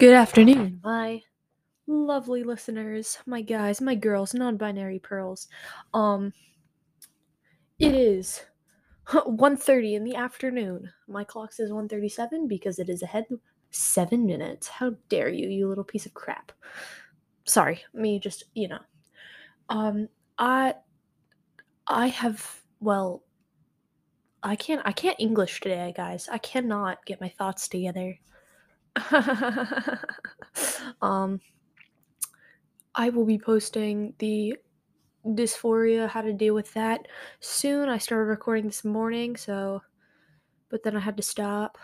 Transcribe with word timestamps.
Good 0.00 0.14
afternoon, 0.14 0.80
my 0.82 1.20
lovely 1.86 2.44
listeners, 2.44 3.18
my 3.26 3.42
guys, 3.42 3.80
my 3.82 3.94
girls, 3.94 4.34
non-binary 4.34 4.98
pearls. 5.00 5.48
Um 5.94 6.32
it 7.78 7.94
is 7.94 8.44
1:30 9.12 9.94
in 9.94 10.04
the 10.04 10.14
afternoon. 10.16 10.90
My 11.08 11.24
clock 11.24 11.52
says 11.52 11.70
1:37 11.70 12.48
because 12.48 12.78
it 12.78 12.88
is 12.88 13.02
ahead 13.02 13.26
7 13.70 14.26
minutes. 14.26 14.68
How 14.68 14.96
dare 15.08 15.28
you, 15.30 15.48
you 15.48 15.68
little 15.68 15.84
piece 15.84 16.06
of 16.06 16.14
crap. 16.14 16.52
Sorry, 17.46 17.82
me 17.94 18.18
just, 18.20 18.44
you 18.54 18.68
know. 18.68 18.80
Um 19.68 20.08
I 20.38 20.74
I 21.86 22.08
have 22.08 22.62
well 22.80 23.22
I 24.42 24.56
can't 24.56 24.82
I 24.84 24.92
can't 24.92 25.20
English 25.20 25.60
today, 25.60 25.92
guys. 25.96 26.28
I 26.30 26.38
cannot 26.38 27.04
get 27.06 27.20
my 27.20 27.28
thoughts 27.28 27.68
together. 27.68 28.18
um 31.02 31.40
I 32.94 33.08
will 33.10 33.24
be 33.24 33.38
posting 33.38 34.14
the 34.18 34.56
dysphoria, 35.24 36.08
how 36.08 36.22
to 36.22 36.32
deal 36.32 36.54
with 36.54 36.72
that 36.74 37.06
soon. 37.40 37.88
I 37.88 37.98
started 37.98 38.24
recording 38.24 38.66
this 38.66 38.84
morning, 38.84 39.36
so 39.36 39.82
but 40.70 40.82
then 40.82 40.96
I 40.96 41.00
had 41.00 41.16
to 41.16 41.22
stop 41.22 41.78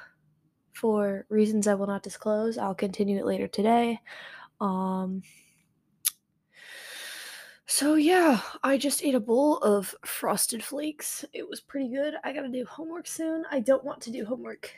for 0.72 1.26
reasons 1.28 1.66
I 1.66 1.74
will 1.74 1.86
not 1.86 2.02
disclose. 2.02 2.58
I'll 2.58 2.74
continue 2.74 3.18
it 3.18 3.26
later 3.26 3.48
today. 3.48 4.00
Um 4.60 5.22
so 7.68 7.96
yeah, 7.96 8.40
I 8.62 8.78
just 8.78 9.04
ate 9.04 9.16
a 9.16 9.20
bowl 9.20 9.58
of 9.58 9.94
frosted 10.04 10.62
flakes. 10.62 11.24
It 11.32 11.48
was 11.48 11.60
pretty 11.60 11.88
good. 11.88 12.14
I 12.22 12.32
got 12.32 12.42
to 12.42 12.48
do 12.48 12.64
homework 12.64 13.08
soon. 13.08 13.44
I 13.50 13.58
don't 13.58 13.84
want 13.84 14.00
to 14.02 14.12
do 14.12 14.24
homework. 14.24 14.72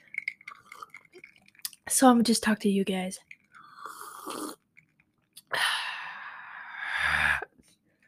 So 1.89 2.09
I'm 2.09 2.23
just 2.23 2.43
talk 2.43 2.59
to 2.61 2.69
you 2.69 2.85
guys. 2.85 3.19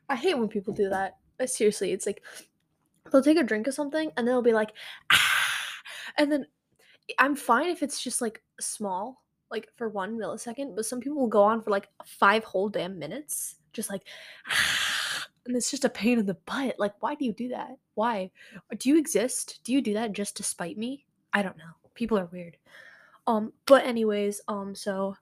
I 0.09 0.17
hate 0.17 0.39
when 0.39 0.49
people 0.49 0.75
do 0.75 0.89
that. 0.91 1.17
Uh, 1.39 1.47
Seriously, 1.47 1.93
it's 1.93 2.07
like 2.07 2.23
they'll 3.11 3.23
take 3.23 3.39
a 3.39 3.45
drink 3.45 3.67
of 3.67 3.75
something 3.75 4.11
and 4.17 4.27
then 4.27 4.35
they'll 4.35 4.43
be 4.43 4.53
like, 4.53 4.73
ah, 5.13 5.67
and 6.19 6.31
then 6.31 6.47
I'm 7.19 7.35
fine 7.37 7.69
if 7.69 7.83
it's 7.83 8.03
just 8.03 8.21
like 8.21 8.43
small, 8.61 9.23
like 9.51 9.69
for 9.77 9.89
one 9.89 10.19
millisecond, 10.19 10.77
but 10.77 10.85
some 10.87 11.01
people 11.01 11.19
will 11.19 11.29
go 11.29 11.43
on 11.43 11.63
for 11.63 11.71
like 11.71 11.89
five 12.05 12.45
whole 12.45 12.69
damn 12.69 12.99
minutes, 12.99 13.57
just 13.73 13.89
like, 13.91 14.03
ah, 14.49 15.27
and 15.47 15.57
it's 15.57 15.71
just 15.71 15.85
a 15.85 15.91
pain 15.91 16.19
in 16.19 16.27
the 16.27 16.35
butt. 16.35 16.75
Like, 16.79 16.95
why 17.01 17.15
do 17.15 17.25
you 17.25 17.33
do 17.33 17.49
that? 17.49 17.71
Why? 17.95 18.31
Do 18.77 18.89
you 18.89 18.99
exist? 18.99 19.61
Do 19.65 19.73
you 19.73 19.81
do 19.81 19.95
that 19.95 20.13
just 20.13 20.37
to 20.37 20.43
spite 20.43 20.77
me? 20.77 21.07
I 21.33 21.43
don't 21.43 21.57
know. 21.57 21.73
People 21.95 22.19
are 22.19 22.27
weird. 22.27 22.57
Um, 23.31 23.53
but 23.65 23.87
anyways, 23.87 24.41
um, 24.49 24.75
so 24.75 25.15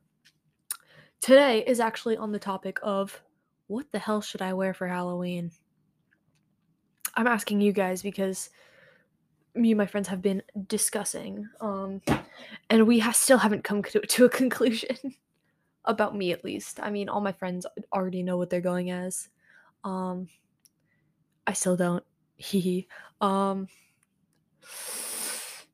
today 1.21 1.63
is 1.67 1.79
actually 1.79 2.17
on 2.17 2.33
the 2.33 2.39
topic 2.39 2.79
of 2.83 3.21
what 3.67 3.93
the 3.93 3.99
hell 3.99 4.23
should 4.23 4.41
I 4.41 4.55
wear 4.55 4.73
for 4.73 4.89
Halloween? 4.89 5.51
I'm 7.15 7.27
asking 7.27 7.61
you 7.61 7.71
guys 7.71 8.01
because 8.01 8.49
me 9.55 9.73
and 9.73 9.77
my 9.77 9.85
friends 9.85 10.09
have 10.09 10.23
been 10.23 10.43
discussing, 10.69 11.51
um, 11.61 12.01
and 12.71 12.87
we 12.87 12.99
ha- 12.99 13.13
still 13.13 13.37
haven't 13.37 13.65
come 13.65 13.83
to, 13.83 14.01
to 14.01 14.25
a 14.25 14.31
conclusion 14.41 14.97
about 15.85 16.17
me 16.17 16.33
at 16.33 16.43
least. 16.43 16.81
I 16.81 16.89
mean, 16.89 17.11
all 17.11 17.21
my 17.21 17.33
friends 17.33 17.67
already 17.93 18.23
know 18.23 18.39
what 18.39 18.49
they're 18.49 18.63
going 18.63 18.91
as. 18.91 19.29
Um, 19.85 20.29
I 21.47 21.53
still 21.53 21.77
don't. 21.77 22.05
Hee 22.37 22.61
hee. 22.61 22.89
Um, 23.21 23.69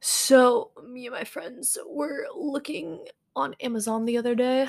so 0.07 0.71
me 0.87 1.07
and 1.07 1.15
my 1.15 1.25
friends 1.25 1.79
were 1.89 2.27
looking 2.37 3.07
on 3.35 3.55
Amazon 3.61 4.05
the 4.05 4.19
other 4.19 4.35
day. 4.35 4.69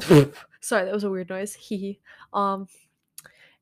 Sorry, 0.60 0.84
that 0.84 0.92
was 0.92 1.04
a 1.04 1.10
weird 1.10 1.30
noise. 1.30 1.54
Hee. 1.54 2.00
Um, 2.32 2.66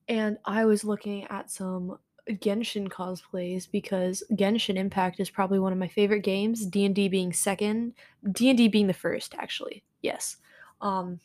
and 0.09 0.39
I 0.47 0.65
was 0.65 0.85
looking 0.85 1.25
at 1.25 1.50
some 1.50 1.99
Genshin 2.31 2.89
cosplays 2.89 3.71
because 3.71 4.23
Genshin 4.33 4.77
Impact 4.77 5.21
is 5.21 5.28
probably 5.28 5.59
one 5.59 5.75
of 5.75 5.78
my 5.78 5.89
favorite 5.89 6.23
games. 6.23 6.65
D 6.65 6.87
and 6.87 6.94
D 6.94 7.09
being 7.09 7.34
second, 7.34 7.93
D 8.33 8.49
and 8.49 8.56
D 8.56 8.69
being 8.69 8.87
the 8.87 8.94
first, 8.94 9.34
actually. 9.39 9.84
Yes. 10.00 10.39
Um. 10.81 11.21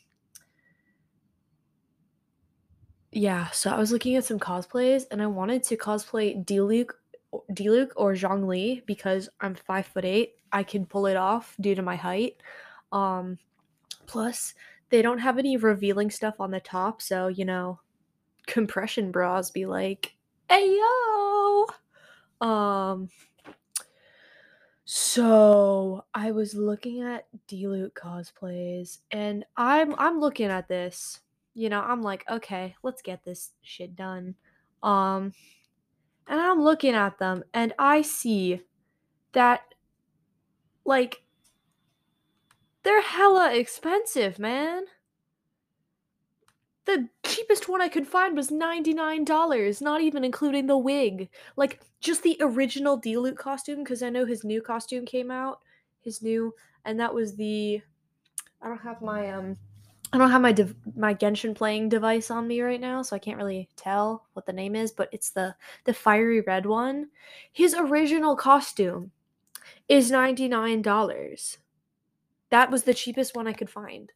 Yeah, 3.10 3.48
so 3.52 3.70
I 3.70 3.78
was 3.78 3.90
looking 3.90 4.16
at 4.16 4.24
some 4.26 4.38
cosplays, 4.38 5.04
and 5.10 5.22
I 5.22 5.26
wanted 5.28 5.62
to 5.64 5.78
cosplay 5.78 6.44
Diluc, 6.44 6.90
Diluc 7.52 7.90
or 7.96 8.14
Zhongli 8.14 8.84
because 8.86 9.28
I'm 9.40 9.54
five 9.54 9.86
foot 9.86 10.04
eight. 10.04 10.34
I 10.52 10.62
can 10.62 10.86
pull 10.86 11.06
it 11.06 11.16
off 11.16 11.54
due 11.60 11.74
to 11.74 11.82
my 11.82 11.96
height. 11.96 12.36
Um, 12.92 13.38
plus, 14.06 14.54
they 14.90 15.02
don't 15.02 15.18
have 15.18 15.38
any 15.38 15.56
revealing 15.56 16.10
stuff 16.10 16.40
on 16.40 16.50
the 16.50 16.60
top, 16.60 17.00
so 17.00 17.28
you 17.28 17.44
know, 17.44 17.80
compression 18.46 19.12
bras 19.12 19.50
be 19.50 19.66
like, 19.66 20.16
"Hey 20.48 20.76
yo." 20.76 21.66
Um 22.40 23.08
so 24.84 26.04
I 26.14 26.32
was 26.32 26.54
looking 26.54 27.02
at 27.02 27.26
Diluc 27.46 27.92
cosplays 27.92 28.98
and 29.12 29.44
I'm 29.56 29.94
I'm 29.98 30.18
looking 30.18 30.46
at 30.48 30.68
this. 30.68 31.20
You 31.54 31.68
know, 31.68 31.80
I'm 31.80 32.02
like, 32.02 32.24
"Okay, 32.28 32.74
let's 32.82 33.02
get 33.02 33.24
this 33.24 33.52
shit 33.62 33.94
done." 33.94 34.34
Um 34.82 35.32
and 36.30 36.40
I'm 36.40 36.62
looking 36.62 36.94
at 36.94 37.18
them 37.18 37.42
and 37.52 37.74
I 37.76 38.02
see 38.02 38.62
that 39.32 39.74
like 40.84 41.22
they're 42.84 43.02
hella 43.02 43.52
expensive, 43.52 44.38
man. 44.38 44.84
The 46.86 47.08
cheapest 47.24 47.68
one 47.68 47.82
I 47.82 47.88
could 47.88 48.06
find 48.06 48.36
was 48.36 48.50
$99, 48.50 49.82
not 49.82 50.00
even 50.00 50.24
including 50.24 50.66
the 50.66 50.78
wig. 50.78 51.28
Like 51.56 51.80
just 52.00 52.22
the 52.22 52.36
original 52.40 52.98
Diluc 52.98 53.36
costume 53.36 53.84
cuz 53.84 54.00
I 54.02 54.08
know 54.08 54.24
his 54.24 54.44
new 54.44 54.62
costume 54.62 55.04
came 55.04 55.32
out, 55.32 55.60
his 56.00 56.22
new 56.22 56.54
and 56.84 56.98
that 57.00 57.12
was 57.12 57.34
the 57.34 57.82
I 58.62 58.68
don't 58.68 58.82
have 58.82 59.02
my 59.02 59.30
um 59.32 59.58
I 60.12 60.18
don't 60.18 60.30
have 60.30 60.42
my 60.42 60.52
dev- 60.52 60.74
my 60.96 61.14
Genshin 61.14 61.54
playing 61.54 61.88
device 61.88 62.30
on 62.30 62.48
me 62.48 62.60
right 62.62 62.80
now, 62.80 63.02
so 63.02 63.14
I 63.14 63.20
can't 63.20 63.36
really 63.36 63.68
tell 63.76 64.26
what 64.32 64.44
the 64.44 64.52
name 64.52 64.74
is, 64.74 64.90
but 64.90 65.08
it's 65.12 65.30
the 65.30 65.54
the 65.84 65.94
fiery 65.94 66.40
red 66.40 66.66
one. 66.66 67.10
His 67.52 67.74
original 67.74 68.34
costume 68.34 69.12
is 69.88 70.10
$99. 70.10 71.58
That 72.50 72.70
was 72.70 72.82
the 72.82 72.94
cheapest 72.94 73.36
one 73.36 73.46
I 73.46 73.52
could 73.52 73.70
find. 73.70 74.12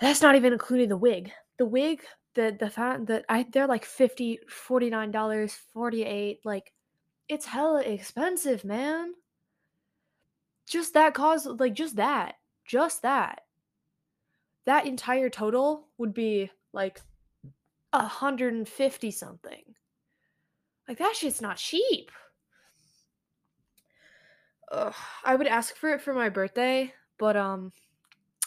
That's 0.00 0.22
not 0.22 0.36
even 0.36 0.52
including 0.52 0.88
the 0.88 0.96
wig. 0.96 1.32
The 1.58 1.66
wig, 1.66 2.02
the 2.34 2.56
the 2.58 2.70
fact 2.70 3.06
that 3.06 3.24
I 3.28 3.46
they're 3.52 3.66
like 3.66 3.84
50 3.84 4.40
$49, 4.48 5.50
48 5.72 6.40
like 6.44 6.72
it's 7.28 7.46
hella 7.46 7.82
expensive, 7.82 8.64
man. 8.64 9.14
Just 10.66 10.94
that 10.94 11.14
cause 11.14 11.46
like 11.46 11.74
just 11.74 11.96
that. 11.96 12.36
Just 12.64 13.02
that. 13.02 13.42
That 14.64 14.86
entire 14.86 15.28
total 15.28 15.88
would 15.98 16.14
be 16.14 16.50
like 16.72 17.00
150 17.90 19.10
something. 19.10 19.62
Like 20.88 20.98
that 20.98 21.14
shit's 21.16 21.40
not 21.40 21.56
cheap. 21.56 22.10
Ugh, 24.70 24.94
I 25.24 25.34
would 25.34 25.46
ask 25.46 25.76
for 25.76 25.90
it 25.90 26.00
for 26.00 26.14
my 26.14 26.28
birthday, 26.28 26.92
but 27.18 27.36
um 27.36 27.72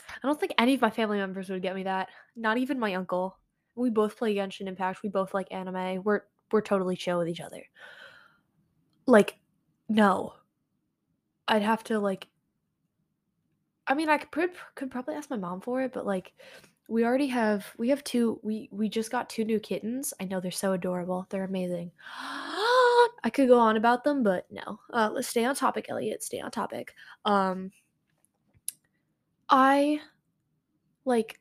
I 0.10 0.28
don't 0.28 0.40
think 0.40 0.54
any 0.58 0.74
of 0.74 0.82
my 0.82 0.90
family 0.90 1.18
members 1.18 1.50
would 1.50 1.62
get 1.62 1.76
me 1.76 1.84
that. 1.84 2.10
Not 2.36 2.58
even 2.58 2.80
my 2.80 2.94
uncle. 2.96 3.38
We 3.76 3.90
both 3.90 4.18
play 4.18 4.36
Genshin 4.36 4.68
Impact. 4.68 5.04
We 5.04 5.10
both 5.10 5.34
like 5.34 5.48
anime. 5.52 6.04
We're 6.04 6.22
we're 6.52 6.62
totally 6.62 6.96
chill 6.96 7.20
with 7.20 7.28
each 7.28 7.42
other. 7.42 7.64
Like, 9.06 9.38
no. 9.90 10.34
I'd 11.48 11.62
have 11.62 11.84
to 11.86 12.00
like. 12.00 12.28
I 13.88 13.94
mean, 13.94 14.10
I 14.10 14.18
could 14.18 14.52
could 14.76 14.92
probably 14.92 15.16
ask 15.16 15.30
my 15.30 15.38
mom 15.38 15.62
for 15.62 15.82
it, 15.82 15.94
but 15.94 16.06
like, 16.06 16.34
we 16.88 17.04
already 17.06 17.28
have 17.28 17.66
we 17.78 17.90
have 17.90 18.04
two. 18.04 18.40
We 18.44 18.70
we 18.72 18.90
just 18.90 19.12
got 19.12 19.30
two 19.30 19.46
new 19.46 19.60
kittens. 19.60 20.14
I 20.20 20.26
know 20.26 20.40
they're 20.40 20.52
so 20.52 20.74
adorable. 20.74 21.26
They're 21.30 21.44
amazing. 21.44 21.92
I 23.24 23.30
could 23.34 23.48
go 23.48 23.60
on 23.60 23.78
about 23.78 24.04
them, 24.04 24.24
but 24.24 24.46
no. 24.52 24.80
Uh, 24.94 25.10
let's 25.12 25.28
stay 25.28 25.46
on 25.46 25.56
topic, 25.56 25.88
Elliot. 25.90 26.24
Stay 26.24 26.40
on 26.40 26.52
topic. 26.52 26.94
Um, 27.26 27.72
I 29.50 30.00
like 31.06 31.40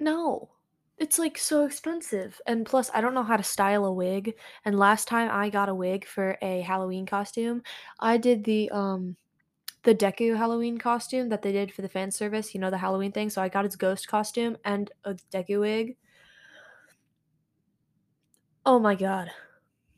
no. 0.00 0.50
It's 0.98 1.18
like 1.18 1.38
so 1.38 1.64
expensive. 1.66 2.40
And 2.46 2.64
plus 2.66 2.90
I 2.94 3.00
don't 3.00 3.14
know 3.14 3.22
how 3.24 3.36
to 3.36 3.42
style 3.42 3.84
a 3.84 3.92
wig. 3.92 4.34
And 4.64 4.78
last 4.78 5.08
time 5.08 5.28
I 5.32 5.50
got 5.50 5.68
a 5.68 5.74
wig 5.74 6.06
for 6.06 6.38
a 6.40 6.60
Halloween 6.60 7.06
costume, 7.06 7.62
I 8.00 8.16
did 8.16 8.44
the 8.44 8.70
um 8.70 9.16
the 9.84 9.94
Deku 9.94 10.36
Halloween 10.36 10.78
costume 10.78 11.28
that 11.28 11.42
they 11.42 11.52
did 11.52 11.72
for 11.72 11.82
the 11.82 11.88
fan 11.88 12.10
service, 12.10 12.54
you 12.54 12.60
know, 12.60 12.70
the 12.70 12.78
Halloween 12.78 13.12
thing. 13.12 13.30
So 13.30 13.42
I 13.42 13.48
got 13.48 13.64
his 13.64 13.76
ghost 13.76 14.08
costume 14.08 14.56
and 14.64 14.90
a 15.04 15.14
Deku 15.32 15.60
wig. 15.60 15.96
Oh 18.66 18.78
my 18.78 18.94
god. 18.94 19.30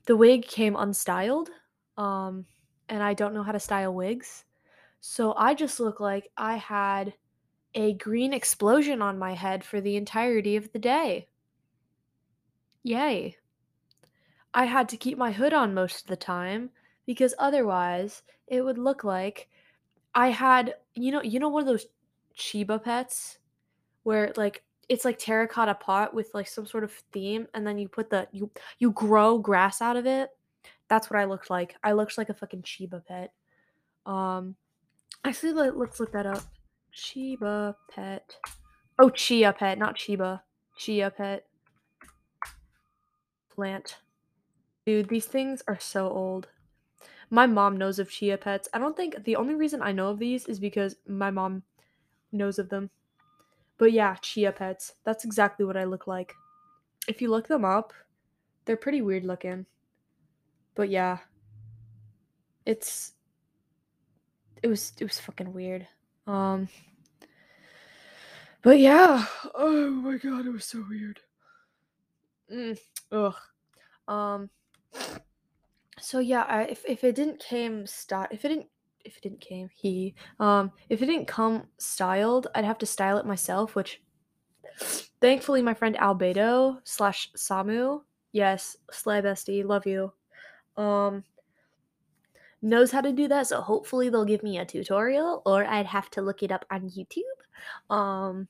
The 0.07 0.17
wig 0.17 0.47
came 0.47 0.75
unstyled. 0.75 1.49
Um 1.97 2.47
and 2.89 3.03
I 3.03 3.15
don't 3.15 3.35
know 3.35 3.43
how 3.43 3.53
to 3.53 3.61
style 3.61 3.95
wigs. 3.95 4.45
So 5.01 5.35
I 5.35 5.55
just 5.55 5.79
look 5.81 6.01
like 6.01 6.31
I 6.37 6.57
had 6.57 7.15
a 7.75 7.95
green 7.95 8.33
explosion 8.33 9.03
on 9.03 9.19
my 9.19 9.35
head 9.35 9.63
for 9.65 9.81
the 9.81 9.97
entirety 9.97 10.57
of 10.57 10.73
the 10.73 10.79
day. 10.79 11.29
Yay. 12.83 13.37
I 14.55 14.65
had 14.65 14.89
to 14.89 14.97
keep 14.97 15.19
my 15.19 15.33
hood 15.33 15.53
on 15.53 15.75
most 15.75 16.03
of 16.03 16.07
the 16.09 16.17
time 16.17 16.71
because 17.05 17.35
otherwise 17.39 18.23
it 18.47 18.63
would 18.63 18.79
look 18.79 19.05
like 19.05 19.49
I 20.17 20.31
had 20.31 20.75
you 20.95 21.13
know 21.13 21.23
you 21.23 21.39
know 21.39 21.51
one 21.51 21.63
of 21.63 21.69
those 21.69 21.87
Chiba 22.37 22.83
pets 22.83 23.39
where 24.03 24.33
like 24.37 24.65
it's 24.89 25.05
like 25.05 25.19
terracotta 25.19 25.75
pot 25.75 26.15
with 26.15 26.31
like 26.33 26.49
some 26.49 26.67
sort 26.67 26.85
of 26.85 26.93
theme 27.13 27.47
and 27.55 27.67
then 27.67 27.79
you 27.79 27.87
put 27.87 28.09
the 28.09 28.27
you 28.33 28.51
you 28.79 28.91
grow 28.93 29.39
grass 29.39 29.83
out 29.83 29.97
of 29.97 30.07
it. 30.07 30.31
That's 30.89 31.11
what 31.11 31.21
I 31.21 31.27
looked 31.27 31.51
like. 31.51 31.77
I 31.85 31.93
looked 31.93 32.17
like 32.17 32.31
a 32.31 32.35
fucking 32.35 32.63
Chiba 32.63 33.05
pet. 33.05 33.33
Um 34.07 34.57
actually 35.23 35.53
let, 35.53 35.77
let's 35.77 36.01
look 36.01 36.13
that 36.13 36.27
up. 36.27 36.43
Chiba 36.95 37.75
pet. 37.91 38.37
Oh, 38.99 39.11
chia 39.11 39.53
pet, 39.53 39.79
not 39.79 39.97
Chiba. 39.97 40.41
Chia 40.79 41.11
pet. 41.11 41.45
Plant. 43.55 43.99
Dude, 44.87 45.09
these 45.09 45.27
things 45.27 45.63
are 45.69 45.79
so 45.79 46.09
old. 46.09 46.49
My 47.31 47.47
mom 47.47 47.77
knows 47.77 47.99
of 47.99 48.11
chia 48.11 48.39
pets. 48.39 48.69
I 48.73 48.79
don't 48.79 48.97
think 48.97 49.25
the 49.25 49.37
only 49.37 49.55
reason 49.55 49.83
I 49.83 49.93
know 49.93 50.09
of 50.09 50.19
these 50.19 50.47
is 50.47 50.61
because 50.61 50.97
my 51.07 51.31
mom 51.31 51.63
knows 52.33 52.59
of 52.59 52.69
them. 52.69 52.91
But 53.79 53.93
yeah, 53.93 54.15
chia 54.17 54.53
pets. 54.53 54.95
That's 55.05 55.25
exactly 55.25 55.67
what 55.67 55.77
I 55.77 55.85
look 55.85 56.07
like. 56.07 56.35
If 57.09 57.21
you 57.21 57.31
look 57.31 57.49
them 57.49 57.65
up, 57.65 57.93
they're 58.65 58.77
pretty 58.77 59.03
weird 59.03 59.25
looking. 59.25 59.67
But 60.75 60.89
yeah. 60.89 61.19
It's 62.65 63.13
it 64.63 64.69
was 64.69 64.93
it 64.99 65.05
was 65.05 65.21
fucking 65.21 65.53
weird. 65.53 65.87
Um 66.27 66.69
But 68.63 68.79
yeah. 68.79 69.27
Oh 69.55 69.91
my 69.91 70.17
god, 70.17 70.47
it 70.47 70.53
was 70.53 70.65
so 70.65 70.85
weird. 70.89 71.21
Mm, 72.53 72.79
ugh. 73.13 73.37
Um 74.09 74.51
so 75.99 76.19
yeah, 76.19 76.43
I, 76.43 76.63
if 76.65 76.85
if 76.87 77.05
it 77.05 77.15
didn't 77.15 77.41
came 77.41 77.87
style 77.87 78.27
if 78.31 78.45
it 78.45 78.49
didn't 78.49 78.67
if 79.05 79.17
it 79.17 79.23
didn't 79.23 79.41
came 79.41 79.69
he 79.73 80.15
um 80.41 80.73
if 80.89 81.03
it 81.03 81.07
didn't 81.07 81.29
come 81.29 81.69
styled, 81.79 82.49
I'd 82.55 82.65
have 82.65 82.79
to 82.79 82.87
style 82.87 83.19
it 83.19 83.27
myself, 83.27 83.75
which 83.75 84.03
thankfully 85.21 85.63
my 85.63 85.75
friend 85.75 85.97
Albedo 85.97 86.79
slash 86.85 87.31
Samu, 87.37 88.03
yes, 88.33 88.77
Slay 88.91 89.23
Bestie, 89.23 89.65
love 89.65 89.87
you. 89.87 90.13
Um 90.77 91.25
knows 92.63 92.91
how 92.91 93.01
to 93.01 93.13
do 93.13 93.29
that, 93.29 93.47
so 93.47 93.61
hopefully 93.61 94.09
they'll 94.09 94.25
give 94.25 94.43
me 94.43 94.59
a 94.59 94.65
tutorial, 94.65 95.43
or 95.47 95.65
I'd 95.65 95.87
have 95.87 96.11
to 96.11 96.23
look 96.23 96.43
it 96.43 96.53
up 96.53 96.65
on 96.71 96.91
YouTube. 96.91 97.95
Um 97.95 98.49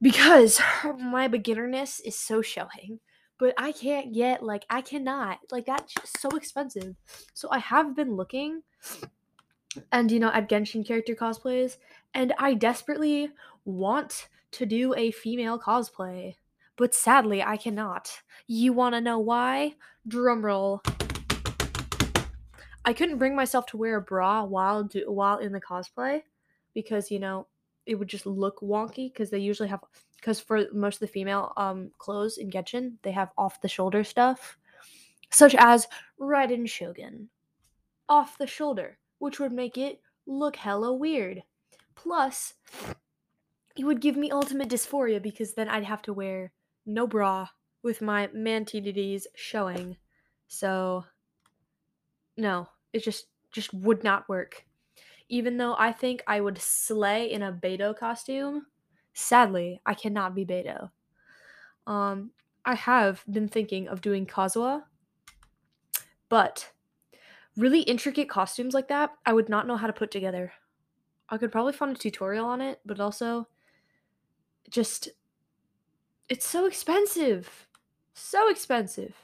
because 0.00 0.60
my 0.98 1.26
beginnerness 1.28 2.00
is 2.00 2.18
so 2.18 2.42
showing 2.42 3.00
but 3.38 3.54
I 3.58 3.72
can't 3.72 4.12
get 4.14 4.42
like 4.42 4.64
I 4.70 4.80
cannot 4.80 5.38
like 5.50 5.66
that's 5.66 5.94
so 6.20 6.28
expensive. 6.30 6.96
So 7.34 7.48
I 7.50 7.58
have 7.58 7.94
been 7.94 8.16
looking 8.16 8.62
and 9.92 10.10
you 10.10 10.18
know 10.18 10.30
at 10.32 10.48
Genshin 10.48 10.86
character 10.86 11.14
cosplays 11.14 11.76
and 12.14 12.32
I 12.38 12.54
desperately 12.54 13.30
want 13.64 14.28
to 14.52 14.66
do 14.66 14.94
a 14.94 15.10
female 15.10 15.58
cosplay, 15.58 16.36
but 16.76 16.94
sadly 16.94 17.42
I 17.42 17.56
cannot. 17.56 18.22
You 18.46 18.72
want 18.72 18.94
to 18.94 19.00
know 19.00 19.18
why? 19.18 19.74
Drumroll. 20.08 20.80
I 22.84 22.92
couldn't 22.92 23.18
bring 23.18 23.34
myself 23.34 23.66
to 23.66 23.76
wear 23.76 23.96
a 23.96 24.00
bra 24.00 24.44
while 24.44 24.84
do, 24.84 25.10
while 25.10 25.38
in 25.38 25.52
the 25.52 25.60
cosplay 25.60 26.22
because 26.72 27.10
you 27.10 27.18
know 27.18 27.48
it 27.84 27.96
would 27.96 28.08
just 28.08 28.26
look 28.26 28.60
wonky 28.60 29.12
because 29.12 29.30
they 29.30 29.38
usually 29.38 29.68
have 29.68 29.80
because 30.26 30.40
for 30.40 30.66
most 30.72 30.96
of 30.96 31.00
the 31.00 31.06
female 31.06 31.52
um 31.56 31.92
clothes 31.98 32.36
in 32.36 32.50
Genshin, 32.50 32.94
they 33.02 33.12
have 33.12 33.30
off 33.38 33.60
the 33.60 33.68
shoulder 33.68 34.02
stuff, 34.02 34.58
such 35.30 35.54
as 35.54 35.86
Raiden 36.20 36.68
Shogun, 36.68 37.28
off 38.08 38.36
the 38.36 38.48
shoulder, 38.48 38.98
which 39.20 39.38
would 39.38 39.52
make 39.52 39.78
it 39.78 40.00
look 40.26 40.56
hella 40.56 40.92
weird. 40.92 41.44
Plus, 41.94 42.54
it 43.76 43.84
would 43.84 44.00
give 44.00 44.16
me 44.16 44.32
ultimate 44.32 44.68
dysphoria 44.68 45.22
because 45.22 45.54
then 45.54 45.68
I'd 45.68 45.84
have 45.84 46.02
to 46.02 46.12
wear 46.12 46.50
no 46.84 47.06
bra 47.06 47.46
with 47.84 48.02
my 48.02 48.28
mantinities 48.34 49.28
showing. 49.36 49.96
So, 50.48 51.04
no, 52.36 52.66
it 52.92 53.04
just 53.04 53.26
just 53.52 53.72
would 53.72 54.02
not 54.02 54.28
work. 54.28 54.64
Even 55.28 55.56
though 55.56 55.76
I 55.78 55.92
think 55.92 56.24
I 56.26 56.40
would 56.40 56.58
slay 56.58 57.30
in 57.30 57.44
a 57.44 57.52
Beidou 57.52 57.96
costume, 57.96 58.66
Sadly, 59.18 59.80
I 59.86 59.94
cannot 59.94 60.34
be 60.34 60.44
Beidou. 60.44 60.90
Um, 61.86 62.32
I 62.66 62.74
have 62.74 63.24
been 63.30 63.48
thinking 63.48 63.88
of 63.88 64.02
doing 64.02 64.26
Kazuha, 64.26 64.82
but 66.28 66.70
really 67.56 67.80
intricate 67.80 68.28
costumes 68.28 68.74
like 68.74 68.88
that, 68.88 69.12
I 69.24 69.32
would 69.32 69.48
not 69.48 69.66
know 69.66 69.78
how 69.78 69.86
to 69.86 69.92
put 69.94 70.10
together. 70.10 70.52
I 71.30 71.38
could 71.38 71.50
probably 71.50 71.72
find 71.72 71.96
a 71.96 71.98
tutorial 71.98 72.44
on 72.44 72.60
it, 72.60 72.80
but 72.84 73.00
also 73.00 73.48
just 74.68 75.08
it's 76.28 76.46
so 76.46 76.66
expensive. 76.66 77.66
So 78.12 78.50
expensive. 78.50 79.14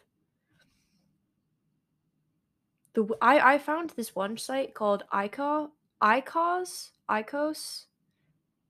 The 2.94 3.06
I 3.20 3.54
I 3.54 3.58
found 3.58 3.90
this 3.90 4.14
one 4.14 4.38
site 4.38 4.72
called 4.72 5.04
Ico 5.12 5.68
Icos 6.00 6.92
Icos 7.10 7.84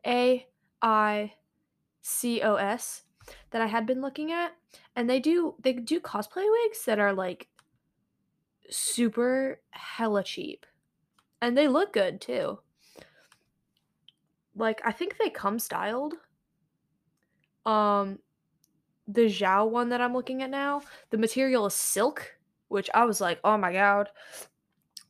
A 0.04 0.48
I 0.82 1.34
C 2.00 2.42
O 2.42 2.56
S 2.56 3.04
that 3.50 3.62
I 3.62 3.66
had 3.66 3.86
been 3.86 4.02
looking 4.02 4.32
at, 4.32 4.52
and 4.96 5.08
they 5.08 5.20
do 5.20 5.54
they 5.62 5.72
do 5.72 6.00
cosplay 6.00 6.44
wigs 6.50 6.84
that 6.84 6.98
are 6.98 7.12
like 7.12 7.48
super 8.68 9.60
hella 9.70 10.24
cheap, 10.24 10.66
and 11.40 11.56
they 11.56 11.68
look 11.68 11.92
good 11.92 12.20
too. 12.20 12.58
Like 14.56 14.82
I 14.84 14.92
think 14.92 15.16
they 15.16 15.30
come 15.30 15.58
styled. 15.58 16.14
Um, 17.64 18.18
the 19.06 19.26
Xiao 19.26 19.70
one 19.70 19.90
that 19.90 20.00
I'm 20.00 20.14
looking 20.14 20.42
at 20.42 20.50
now, 20.50 20.82
the 21.10 21.18
material 21.18 21.66
is 21.66 21.74
silk, 21.74 22.36
which 22.68 22.90
I 22.92 23.04
was 23.04 23.20
like, 23.20 23.38
oh 23.44 23.56
my 23.56 23.72
god. 23.72 24.08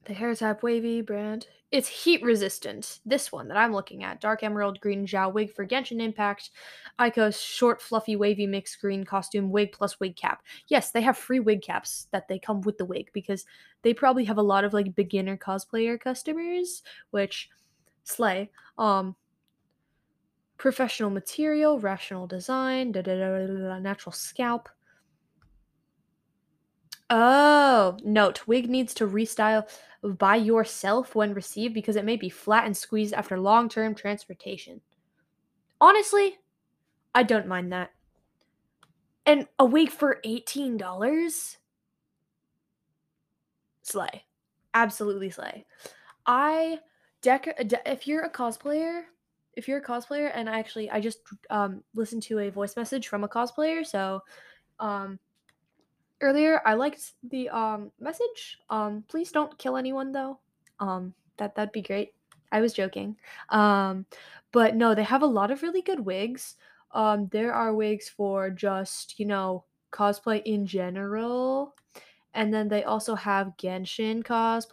The 0.04 0.14
hair 0.14 0.34
type 0.34 0.62
wavy 0.62 1.00
brand 1.00 1.46
it's 1.72 1.88
heat 1.88 2.22
resistant. 2.22 3.00
This 3.06 3.32
one 3.32 3.48
that 3.48 3.56
I'm 3.56 3.72
looking 3.72 4.04
at, 4.04 4.20
dark 4.20 4.42
emerald 4.42 4.78
green 4.80 5.06
Xiao 5.06 5.32
wig 5.32 5.54
for 5.54 5.66
Genshin 5.66 6.02
Impact, 6.02 6.50
Ico's 6.98 7.40
short, 7.40 7.80
fluffy, 7.80 8.14
wavy 8.14 8.46
mixed 8.46 8.78
green 8.78 9.04
costume 9.04 9.50
wig 9.50 9.72
plus 9.72 9.98
wig 9.98 10.14
cap. 10.14 10.42
Yes, 10.68 10.90
they 10.90 11.00
have 11.00 11.16
free 11.16 11.40
wig 11.40 11.62
caps 11.62 12.08
that 12.10 12.28
they 12.28 12.38
come 12.38 12.60
with 12.60 12.76
the 12.76 12.84
wig 12.84 13.08
because 13.14 13.46
they 13.80 13.94
probably 13.94 14.24
have 14.26 14.36
a 14.36 14.42
lot 14.42 14.64
of 14.64 14.74
like 14.74 14.94
beginner 14.94 15.38
cosplayer 15.38 15.98
customers, 15.98 16.82
which 17.10 17.48
slay. 18.04 18.50
Um, 18.76 19.16
professional 20.58 21.08
material, 21.08 21.80
rational 21.80 22.26
design, 22.26 22.92
da 22.92 23.00
da, 23.00 23.16
da, 23.16 23.46
da, 23.46 23.78
natural 23.78 24.12
scalp. 24.12 24.68
Oh, 27.14 27.98
note 28.02 28.46
wig 28.46 28.70
needs 28.70 28.94
to 28.94 29.06
restyle 29.06 29.68
by 30.02 30.36
yourself 30.36 31.14
when 31.14 31.34
received 31.34 31.74
because 31.74 31.96
it 31.96 32.06
may 32.06 32.16
be 32.16 32.30
flat 32.30 32.64
and 32.64 32.74
squeezed 32.74 33.12
after 33.12 33.38
long 33.38 33.68
term 33.68 33.94
transportation. 33.94 34.80
Honestly, 35.78 36.38
I 37.14 37.22
don't 37.22 37.46
mind 37.46 37.70
that. 37.74 37.90
And 39.26 39.46
a 39.58 39.66
wig 39.66 39.90
for 39.90 40.20
$18? 40.24 41.56
Slay. 43.82 44.24
Absolutely 44.72 45.28
slay. 45.28 45.66
I 46.24 46.78
dec- 47.20 47.68
de- 47.68 47.92
if 47.92 48.06
you're 48.06 48.24
a 48.24 48.32
cosplayer, 48.32 49.02
if 49.52 49.68
you're 49.68 49.80
a 49.80 49.84
cosplayer 49.84 50.30
and 50.34 50.48
actually 50.48 50.90
I 50.90 50.98
just 50.98 51.18
um 51.50 51.84
listened 51.94 52.22
to 52.22 52.38
a 52.38 52.50
voice 52.50 52.74
message 52.74 53.08
from 53.08 53.22
a 53.22 53.28
cosplayer, 53.28 53.84
so 53.84 54.22
um 54.80 55.18
earlier 56.22 56.60
i 56.64 56.74
liked 56.74 57.12
the 57.30 57.48
um 57.50 57.90
message. 58.00 58.58
Um 58.70 59.04
please 59.08 59.30
don't 59.32 59.58
kill 59.58 59.76
anyone 59.76 60.12
though. 60.12 60.38
Um 60.80 61.14
that 61.36 61.54
that'd 61.54 61.72
be 61.72 61.82
great. 61.82 62.14
I 62.50 62.60
was 62.60 62.72
joking. 62.72 63.16
Um 63.50 64.06
but 64.52 64.76
no 64.76 64.94
they 64.94 65.02
have 65.04 65.22
a 65.22 65.26
lot 65.26 65.50
of 65.50 65.62
really 65.62 65.82
good 65.82 66.00
wigs. 66.00 66.56
Um 66.92 67.28
there 67.32 67.52
are 67.52 67.74
wigs 67.74 68.08
for 68.08 68.50
just 68.50 69.18
you 69.18 69.26
know 69.26 69.64
cosplay 69.92 70.42
in 70.44 70.66
general. 70.66 71.74
And 72.34 72.52
then 72.54 72.68
they 72.68 72.84
also 72.84 73.14
have 73.14 73.58
genshin 73.58 74.22
cosplays. 74.22 74.72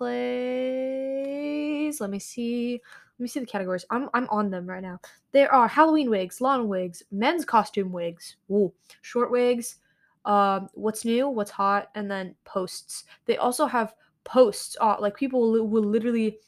Let 1.99 2.09
me 2.09 2.19
see 2.19 2.81
let 3.19 3.23
me 3.23 3.27
see 3.27 3.41
the 3.41 3.45
categories. 3.45 3.83
I'm, 3.89 4.09
I'm 4.13 4.29
on 4.29 4.49
them 4.49 4.65
right 4.65 4.81
now. 4.81 5.01
There 5.33 5.53
are 5.53 5.67
halloween 5.67 6.09
wigs 6.09 6.39
lawn 6.39 6.69
wigs 6.69 7.03
men's 7.11 7.43
costume 7.45 7.91
wigs 7.91 8.37
Ooh, 8.49 8.73
short 9.01 9.29
wigs 9.31 9.75
um, 10.25 10.69
what's 10.73 11.05
new, 11.05 11.29
what's 11.29 11.51
hot, 11.51 11.89
and 11.95 12.09
then 12.09 12.35
posts. 12.45 13.05
They 13.25 13.37
also 13.37 13.65
have 13.65 13.93
posts. 14.23 14.77
Uh, 14.79 14.97
like 14.99 15.15
people 15.15 15.51
will, 15.51 15.67
will 15.67 15.83
literally 15.83 16.39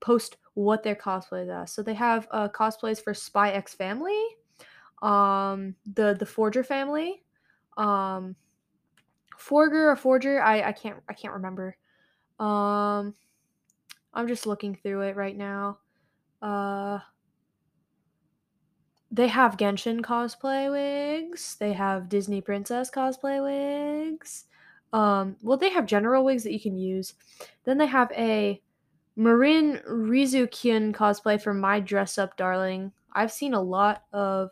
post 0.00 0.36
what 0.54 0.82
their 0.82 0.94
cosplays 0.94 1.54
are. 1.54 1.66
So 1.66 1.82
they 1.82 1.94
have 1.94 2.28
uh, 2.30 2.48
cosplays 2.48 3.02
for 3.02 3.14
Spy 3.14 3.50
X 3.50 3.74
Family, 3.74 4.22
um, 5.02 5.74
the 5.94 6.14
the 6.18 6.26
Forger 6.26 6.64
family, 6.64 7.22
um, 7.76 8.36
Forger 9.36 9.90
or 9.90 9.96
Forger. 9.96 10.42
I 10.42 10.62
I 10.62 10.72
can't 10.72 10.96
I 11.08 11.14
can't 11.14 11.34
remember. 11.34 11.76
Um, 12.38 13.14
I'm 14.14 14.26
just 14.26 14.46
looking 14.46 14.74
through 14.74 15.02
it 15.02 15.16
right 15.16 15.36
now. 15.36 15.78
Uh, 16.42 16.98
they 19.10 19.28
have 19.28 19.56
Genshin 19.56 20.00
cosplay 20.00 20.70
wigs. 20.70 21.56
They 21.56 21.72
have 21.72 22.08
Disney 22.08 22.40
princess 22.40 22.90
cosplay 22.90 23.42
wigs. 23.42 24.44
Um, 24.92 25.36
well, 25.42 25.56
they 25.58 25.70
have 25.70 25.86
general 25.86 26.24
wigs 26.24 26.44
that 26.44 26.52
you 26.52 26.60
can 26.60 26.76
use. 26.76 27.14
Then 27.64 27.78
they 27.78 27.86
have 27.86 28.10
a 28.12 28.62
Marin 29.16 29.80
Rizukian 29.88 30.94
cosplay 30.94 31.40
for 31.40 31.52
My 31.52 31.80
Dress 31.80 32.18
Up 32.18 32.36
Darling. 32.36 32.92
I've 33.12 33.32
seen 33.32 33.54
a 33.54 33.60
lot 33.60 34.04
of 34.12 34.50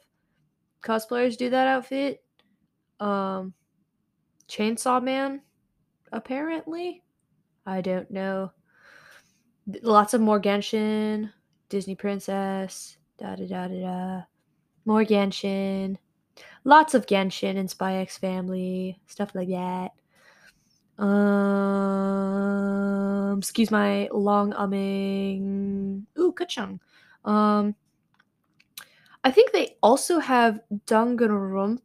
cosplayers 0.83 1.37
do 1.37 1.51
that 1.51 1.69
outfit. 1.69 2.23
Um, 2.99 3.55
Chainsaw 4.49 5.03
Man, 5.03 5.43
apparently. 6.13 7.03
I 7.65 7.81
don't 7.81 8.11
know. 8.11 8.53
Lots 9.83 10.15
of 10.15 10.21
more 10.21 10.41
Genshin, 10.41 11.31
Disney 11.69 11.95
Princess, 11.95 12.97
da 13.19 13.37
da 13.37 13.47
da 13.47 13.69
da 13.69 13.81
da. 13.81 14.23
More 14.89 15.05
Genshin. 15.05 15.99
Lots 16.65 16.95
of 16.95 17.05
Genshin 17.05 17.59
and 17.59 17.69
Spy 17.69 17.97
X 17.97 18.17
Family, 18.17 18.99
stuff 19.07 19.35
like 19.35 19.49
that. 19.49 19.91
Um, 20.99 21.29
excuse 23.37 23.71
my 23.71 24.09
long 24.11 24.55
umming. 24.55 26.05
Ooh, 26.19 26.33
Kachung. 26.33 26.81
Um, 27.27 27.75
I 29.23 29.31
think 29.31 29.53
they 29.53 29.77
also 29.83 30.21
have 30.21 30.61
Danganronpa 30.87 31.79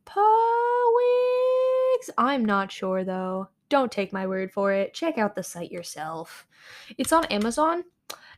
wigs. 0.96 2.10
I'm 2.18 2.46
not 2.46 2.72
sure 2.72 3.04
though. 3.04 3.50
Don't 3.68 3.92
take 3.92 4.14
my 4.14 4.26
word 4.28 4.54
for 4.54 4.72
it. 4.72 4.94
Check 4.94 5.18
out 5.18 5.36
the 5.36 5.44
site 5.44 5.74
yourself. 5.74 6.48
It's 6.98 7.12
on 7.12 7.26
Amazon. 7.26 7.84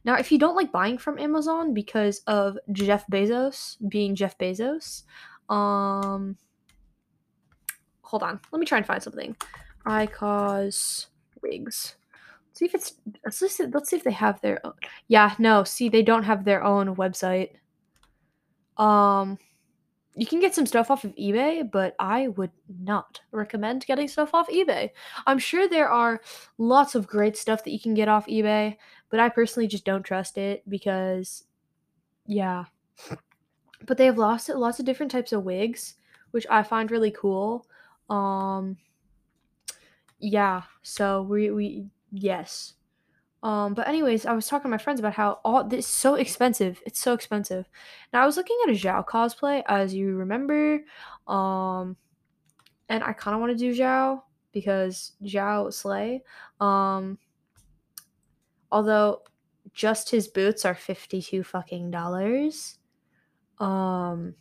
Now, 0.05 0.15
if 0.15 0.31
you 0.31 0.37
don't 0.37 0.55
like 0.55 0.71
buying 0.71 0.99
from 0.99 1.17
Amazon 1.17 1.73
because 1.73 2.19
of 2.27 2.57
Jeff 2.71 3.05
Bezos 3.07 3.77
being 3.89 4.15
Jeff 4.15 4.37
Bezos, 4.37 5.03
um, 5.49 6.37
hold 8.01 8.21
on. 8.21 8.39
Let 8.51 8.59
me 8.59 8.65
try 8.65 8.77
and 8.77 8.87
find 8.87 9.01
something. 9.01 9.35
I 9.85 10.05
cause 10.05 11.07
wigs. 11.41 11.95
Let's 12.47 12.59
see 12.59 12.65
if 12.65 12.75
it's 12.75 12.93
let's 13.25 13.37
see, 13.37 13.65
let's 13.65 13.89
see 13.89 13.95
if 13.97 14.03
they 14.03 14.11
have 14.11 14.39
their 14.41 14.65
own. 14.65 14.73
Yeah, 15.07 15.33
no. 15.39 15.63
See, 15.63 15.89
they 15.89 16.03
don't 16.03 16.23
have 16.23 16.45
their 16.45 16.63
own 16.63 16.95
website. 16.95 17.49
Um, 18.77 19.37
you 20.15 20.25
can 20.25 20.39
get 20.39 20.55
some 20.55 20.65
stuff 20.65 20.89
off 20.89 21.03
of 21.03 21.13
eBay, 21.15 21.69
but 21.69 21.95
I 21.99 22.29
would 22.29 22.51
not 22.81 23.19
recommend 23.31 23.85
getting 23.85 24.07
stuff 24.07 24.33
off 24.33 24.49
eBay. 24.49 24.91
I'm 25.27 25.39
sure 25.39 25.67
there 25.67 25.89
are 25.89 26.21
lots 26.57 26.95
of 26.95 27.07
great 27.07 27.35
stuff 27.35 27.63
that 27.65 27.71
you 27.71 27.79
can 27.79 27.93
get 27.93 28.07
off 28.07 28.25
eBay, 28.27 28.77
but 29.15 29.21
I 29.21 29.29
personally 29.29 29.67
just 29.69 29.85
don't 29.85 30.03
trust 30.03 30.37
it 30.37 30.61
because, 30.67 31.45
yeah. 32.25 32.65
But 33.85 33.97
they 33.97 34.07
have 34.07 34.17
lots 34.17 34.49
of, 34.49 34.57
lots 34.57 34.77
of 34.77 34.85
different 34.85 35.09
types 35.09 35.31
of 35.31 35.45
wigs, 35.45 35.95
which 36.31 36.45
I 36.49 36.63
find 36.63 36.91
really 36.91 37.11
cool. 37.11 37.65
Um, 38.09 38.75
yeah. 40.19 40.63
So 40.83 41.21
we 41.21 41.49
we 41.49 41.85
yes. 42.11 42.73
Um, 43.41 43.73
but 43.73 43.87
anyways, 43.87 44.25
I 44.25 44.33
was 44.33 44.47
talking 44.47 44.63
to 44.63 44.69
my 44.69 44.77
friends 44.77 44.99
about 44.99 45.13
how 45.13 45.39
all 45.45 45.63
this 45.63 45.85
is 45.85 45.93
so 45.93 46.15
expensive. 46.15 46.81
It's 46.85 46.99
so 46.99 47.13
expensive. 47.13 47.69
Now 48.11 48.21
I 48.21 48.25
was 48.25 48.35
looking 48.35 48.57
at 48.65 48.71
a 48.71 48.73
Xiao 48.73 49.05
cosplay, 49.05 49.63
as 49.65 49.93
you 49.93 50.17
remember, 50.17 50.81
um, 51.25 51.95
and 52.89 53.01
I 53.01 53.13
kind 53.13 53.33
of 53.33 53.39
want 53.39 53.53
to 53.53 53.57
do 53.57 53.73
Xiao 53.73 54.23
because 54.51 55.13
Xiao 55.23 55.71
slay. 55.71 56.21
Um, 56.59 57.17
although 58.71 59.21
just 59.73 60.09
his 60.09 60.27
boots 60.27 60.65
are 60.65 60.75
fifty 60.75 61.21
two 61.21 61.43
fucking 61.43 61.91
dollars. 61.91 62.77
Um, 63.59 64.35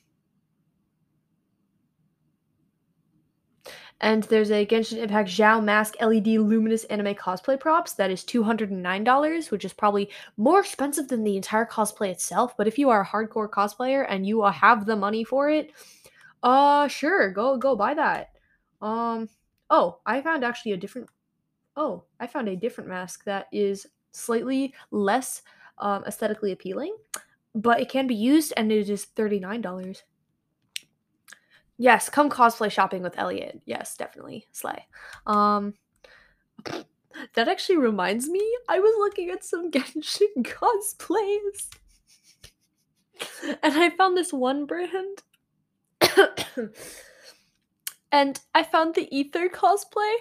And 4.00 4.24
there's 4.24 4.50
a 4.50 4.66
Genshin 4.66 4.98
Impact 4.98 5.30
Xiao 5.30 5.64
Mask 5.64 5.94
LED 5.98 6.26
Luminous 6.26 6.84
Anime 6.84 7.14
cosplay 7.14 7.58
props 7.58 7.94
that 7.94 8.10
is 8.10 8.22
$209, 8.22 9.50
which 9.50 9.64
is 9.64 9.72
probably 9.72 10.10
more 10.36 10.60
expensive 10.60 11.08
than 11.08 11.24
the 11.24 11.36
entire 11.36 11.64
cosplay 11.64 12.10
itself. 12.10 12.54
But 12.56 12.66
if 12.66 12.78
you 12.78 12.90
are 12.90 13.00
a 13.00 13.06
hardcore 13.06 13.48
cosplayer 13.48 14.04
and 14.06 14.26
you 14.26 14.42
have 14.42 14.84
the 14.84 14.96
money 14.96 15.24
for 15.24 15.48
it, 15.48 15.72
uh 16.42 16.88
sure, 16.88 17.30
go 17.30 17.56
go 17.56 17.76
buy 17.76 17.94
that. 17.94 18.32
Um 18.82 19.28
oh, 19.70 20.00
I 20.04 20.20
found 20.20 20.44
actually 20.44 20.72
a 20.72 20.76
different 20.76 21.08
oh, 21.76 22.04
I 22.20 22.26
found 22.26 22.48
a 22.48 22.56
different 22.56 22.90
mask 22.90 23.24
that 23.24 23.46
is 23.52 23.86
slightly 24.14 24.74
less 24.90 25.42
um, 25.78 26.04
aesthetically 26.06 26.52
appealing, 26.52 26.96
but 27.54 27.80
it 27.80 27.88
can 27.88 28.06
be 28.06 28.14
used 28.14 28.52
and 28.56 28.72
it 28.72 28.88
is 28.88 29.06
$39. 29.16 30.02
Yes, 31.76 32.08
come 32.08 32.30
cosplay 32.30 32.70
shopping 32.70 33.02
with 33.02 33.18
Elliot. 33.18 33.60
Yes, 33.64 33.96
definitely. 33.96 34.46
Slay. 34.52 34.86
Um 35.26 35.74
that 37.34 37.48
actually 37.48 37.78
reminds 37.78 38.28
me, 38.28 38.56
I 38.68 38.78
was 38.78 38.94
looking 38.98 39.30
at 39.30 39.44
some 39.44 39.70
Genshin 39.72 40.42
cosplays. 40.42 41.68
and 43.62 43.74
I 43.74 43.90
found 43.90 44.16
this 44.16 44.32
one 44.32 44.66
brand. 44.66 45.22
and 48.12 48.40
I 48.54 48.62
found 48.62 48.94
the 48.94 49.08
Aether 49.12 49.48
cosplay. 49.48 50.14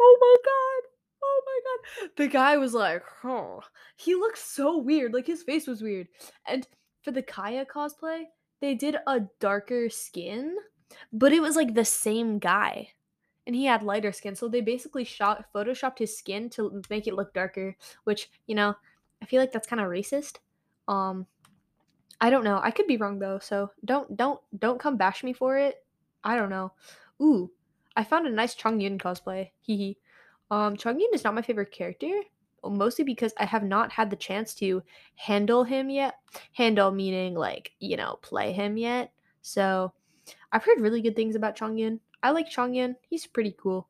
Oh 0.00 0.16
my 0.20 0.36
god. 0.44 0.97
Oh 1.28 1.42
my 1.46 1.60
god. 1.64 2.10
The 2.16 2.28
guy 2.28 2.56
was 2.56 2.74
like, 2.74 3.02
huh. 3.22 3.60
He 3.96 4.14
looks 4.14 4.42
so 4.42 4.78
weird. 4.78 5.12
Like 5.12 5.26
his 5.26 5.42
face 5.42 5.66
was 5.66 5.82
weird. 5.82 6.08
And 6.46 6.66
for 7.02 7.10
the 7.10 7.22
Kaeya 7.22 7.66
cosplay, 7.66 8.24
they 8.60 8.74
did 8.74 8.96
a 9.06 9.20
darker 9.40 9.88
skin, 9.88 10.56
but 11.12 11.32
it 11.32 11.40
was 11.40 11.56
like 11.56 11.74
the 11.74 11.84
same 11.84 12.38
guy. 12.38 12.90
And 13.46 13.54
he 13.54 13.64
had 13.64 13.82
lighter 13.82 14.12
skin, 14.12 14.34
so 14.34 14.48
they 14.48 14.60
basically 14.60 15.04
shot 15.04 15.46
photoshopped 15.54 15.98
his 15.98 16.16
skin 16.16 16.50
to 16.50 16.82
make 16.90 17.06
it 17.06 17.14
look 17.14 17.32
darker, 17.32 17.76
which, 18.04 18.30
you 18.46 18.54
know, 18.54 18.74
I 19.22 19.26
feel 19.26 19.40
like 19.40 19.52
that's 19.52 19.68
kind 19.68 19.80
of 19.80 19.88
racist. 19.88 20.36
Um 20.86 21.26
I 22.20 22.30
don't 22.30 22.44
know. 22.44 22.60
I 22.62 22.72
could 22.72 22.86
be 22.86 22.96
wrong 22.96 23.18
though, 23.18 23.38
so 23.38 23.70
don't 23.84 24.16
don't 24.16 24.40
don't 24.58 24.80
come 24.80 24.96
bash 24.96 25.22
me 25.22 25.32
for 25.32 25.56
it. 25.56 25.84
I 26.24 26.36
don't 26.36 26.50
know. 26.50 26.72
Ooh, 27.22 27.50
I 27.96 28.04
found 28.04 28.26
a 28.26 28.30
nice 28.30 28.54
Chongyun 28.54 28.98
cosplay. 28.98 29.50
Hee 29.60 29.76
hee. 29.76 29.98
Um 30.50 30.76
Chongyun 30.76 31.12
is 31.12 31.24
not 31.24 31.34
my 31.34 31.42
favorite 31.42 31.72
character, 31.72 32.20
mostly 32.64 33.04
because 33.04 33.32
I 33.38 33.44
have 33.44 33.62
not 33.62 33.92
had 33.92 34.10
the 34.10 34.16
chance 34.16 34.54
to 34.54 34.82
handle 35.16 35.64
him 35.64 35.90
yet. 35.90 36.14
Handle 36.52 36.90
meaning 36.90 37.34
like, 37.34 37.72
you 37.80 37.96
know, 37.96 38.18
play 38.22 38.52
him 38.52 38.76
yet. 38.76 39.12
So 39.42 39.92
I've 40.52 40.64
heard 40.64 40.80
really 40.80 41.02
good 41.02 41.16
things 41.16 41.36
about 41.36 41.56
Chongyun. 41.56 42.00
I 42.22 42.30
like 42.30 42.50
Chongyun. 42.50 42.96
He's 43.08 43.26
pretty 43.26 43.54
cool. 43.60 43.88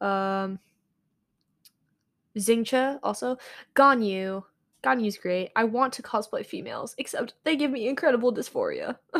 Um 0.00 0.58
Xingqiu 2.36 2.98
also. 3.02 3.38
Ganyu. 3.74 4.44
Ganyu's 4.82 5.16
great. 5.16 5.50
I 5.56 5.64
want 5.64 5.92
to 5.94 6.02
cosplay 6.02 6.44
females, 6.44 6.94
except 6.98 7.34
they 7.44 7.56
give 7.56 7.70
me 7.70 7.88
incredible 7.88 8.32
dysphoria. 8.32 8.98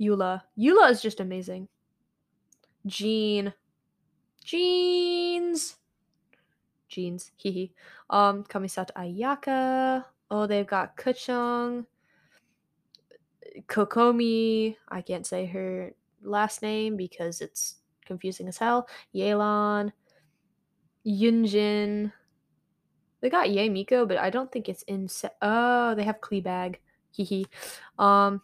Eula. 0.00 0.42
Eula 0.58 0.90
is 0.90 1.02
just 1.02 1.20
amazing. 1.20 1.68
Jean. 2.86 3.52
Jeans 4.44 5.76
jeans. 6.90 7.30
Hee 7.36 7.72
Um, 8.10 8.44
Kamisato 8.44 8.90
Ayaka. 8.92 10.04
Oh, 10.30 10.46
they've 10.46 10.66
got 10.66 10.96
Keqing. 10.96 11.86
Kokomi. 13.66 14.76
I 14.88 15.00
can't 15.00 15.26
say 15.26 15.46
her 15.46 15.92
last 16.22 16.62
name 16.62 16.96
because 16.96 17.40
it's 17.40 17.76
confusing 18.04 18.48
as 18.48 18.58
hell. 18.58 18.88
Yelan. 19.14 19.92
Yunjin. 21.06 22.12
They 23.20 23.30
got 23.30 23.48
Yae 23.48 23.70
Miko, 23.70 24.06
but 24.06 24.18
I 24.18 24.30
don't 24.30 24.50
think 24.52 24.68
it's 24.68 24.82
in. 24.82 25.08
Se- 25.08 25.36
oh, 25.42 25.94
they 25.94 26.04
have 26.04 26.20
Kleebag. 26.20 26.76
Hee 27.12 27.46
Um. 27.98 28.42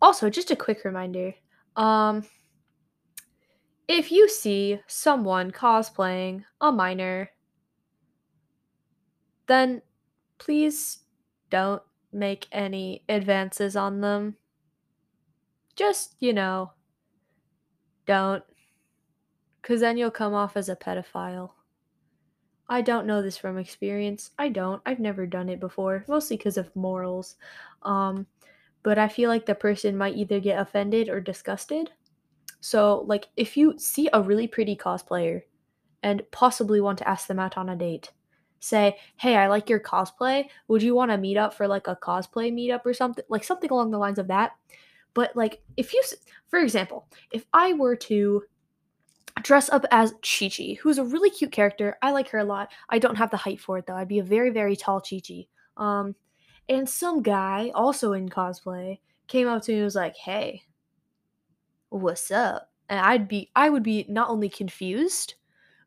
Also, 0.00 0.30
just 0.30 0.50
a 0.50 0.56
quick 0.56 0.84
reminder. 0.84 1.34
Um 1.76 2.24
if 3.88 4.12
you 4.12 4.28
see 4.28 4.80
someone 4.86 5.50
cosplaying 5.50 6.44
a 6.60 6.70
minor, 6.70 7.30
then 9.46 9.80
please 10.36 10.98
don't 11.50 11.82
make 12.12 12.46
any 12.52 13.02
advances 13.08 13.74
on 13.74 14.02
them. 14.02 14.36
Just, 15.74 16.16
you 16.20 16.34
know, 16.34 16.72
don't. 18.06 18.44
Because 19.62 19.80
then 19.80 19.96
you'll 19.96 20.10
come 20.10 20.34
off 20.34 20.56
as 20.56 20.68
a 20.68 20.76
pedophile. 20.76 21.50
I 22.68 22.82
don't 22.82 23.06
know 23.06 23.22
this 23.22 23.38
from 23.38 23.56
experience. 23.56 24.30
I 24.38 24.50
don't. 24.50 24.82
I've 24.84 25.00
never 25.00 25.26
done 25.26 25.48
it 25.48 25.60
before, 25.60 26.04
mostly 26.06 26.36
because 26.36 26.58
of 26.58 26.74
morals. 26.76 27.36
Um, 27.82 28.26
but 28.82 28.98
I 28.98 29.08
feel 29.08 29.30
like 29.30 29.46
the 29.46 29.54
person 29.54 29.96
might 29.96 30.16
either 30.16 30.40
get 30.40 30.60
offended 30.60 31.08
or 31.08 31.20
disgusted. 31.20 31.90
So, 32.60 33.04
like, 33.06 33.28
if 33.36 33.56
you 33.56 33.78
see 33.78 34.08
a 34.12 34.22
really 34.22 34.48
pretty 34.48 34.76
cosplayer 34.76 35.42
and 36.02 36.22
possibly 36.30 36.80
want 36.80 36.98
to 36.98 37.08
ask 37.08 37.26
them 37.26 37.38
out 37.38 37.56
on 37.56 37.68
a 37.68 37.76
date, 37.76 38.12
say, 38.60 38.98
"Hey, 39.16 39.36
I 39.36 39.46
like 39.48 39.68
your 39.68 39.80
cosplay. 39.80 40.48
Would 40.68 40.82
you 40.82 40.94
want 40.94 41.10
to 41.10 41.18
meet 41.18 41.36
up 41.36 41.54
for 41.54 41.68
like 41.68 41.86
a 41.86 41.96
cosplay 41.96 42.52
meetup 42.52 42.84
or 42.84 42.94
something? 42.94 43.24
Like 43.28 43.44
something 43.44 43.70
along 43.70 43.90
the 43.90 43.98
lines 43.98 44.18
of 44.18 44.28
that." 44.28 44.52
But 45.14 45.36
like, 45.36 45.62
if 45.76 45.92
you, 45.94 46.02
for 46.48 46.58
example, 46.58 47.08
if 47.32 47.44
I 47.52 47.72
were 47.74 47.96
to 47.96 48.42
dress 49.42 49.68
up 49.70 49.84
as 49.90 50.12
Qiqi, 50.22 50.78
who's 50.78 50.98
a 50.98 51.04
really 51.04 51.30
cute 51.30 51.52
character. 51.52 51.96
I 52.02 52.12
like 52.12 52.28
her 52.30 52.38
a 52.38 52.44
lot. 52.44 52.70
I 52.88 52.98
don't 52.98 53.16
have 53.16 53.30
the 53.30 53.36
height 53.36 53.60
for 53.60 53.78
it 53.78 53.86
though. 53.86 53.94
I'd 53.94 54.08
be 54.08 54.18
a 54.18 54.24
very, 54.24 54.50
very 54.50 54.76
tall 54.76 55.00
Qiqi. 55.00 55.48
Um, 55.76 56.14
and 56.68 56.88
some 56.88 57.22
guy, 57.22 57.70
also 57.74 58.12
in 58.12 58.28
cosplay, 58.28 59.00
came 59.26 59.48
up 59.48 59.62
to 59.62 59.72
me 59.72 59.78
and 59.78 59.84
was 59.84 59.94
like, 59.94 60.16
"Hey, 60.16 60.62
what's 61.90 62.30
up?" 62.30 62.70
And 62.88 63.00
I'd 63.00 63.28
be, 63.28 63.50
I 63.54 63.68
would 63.68 63.82
be 63.82 64.06
not 64.08 64.30
only 64.30 64.48
confused, 64.48 65.34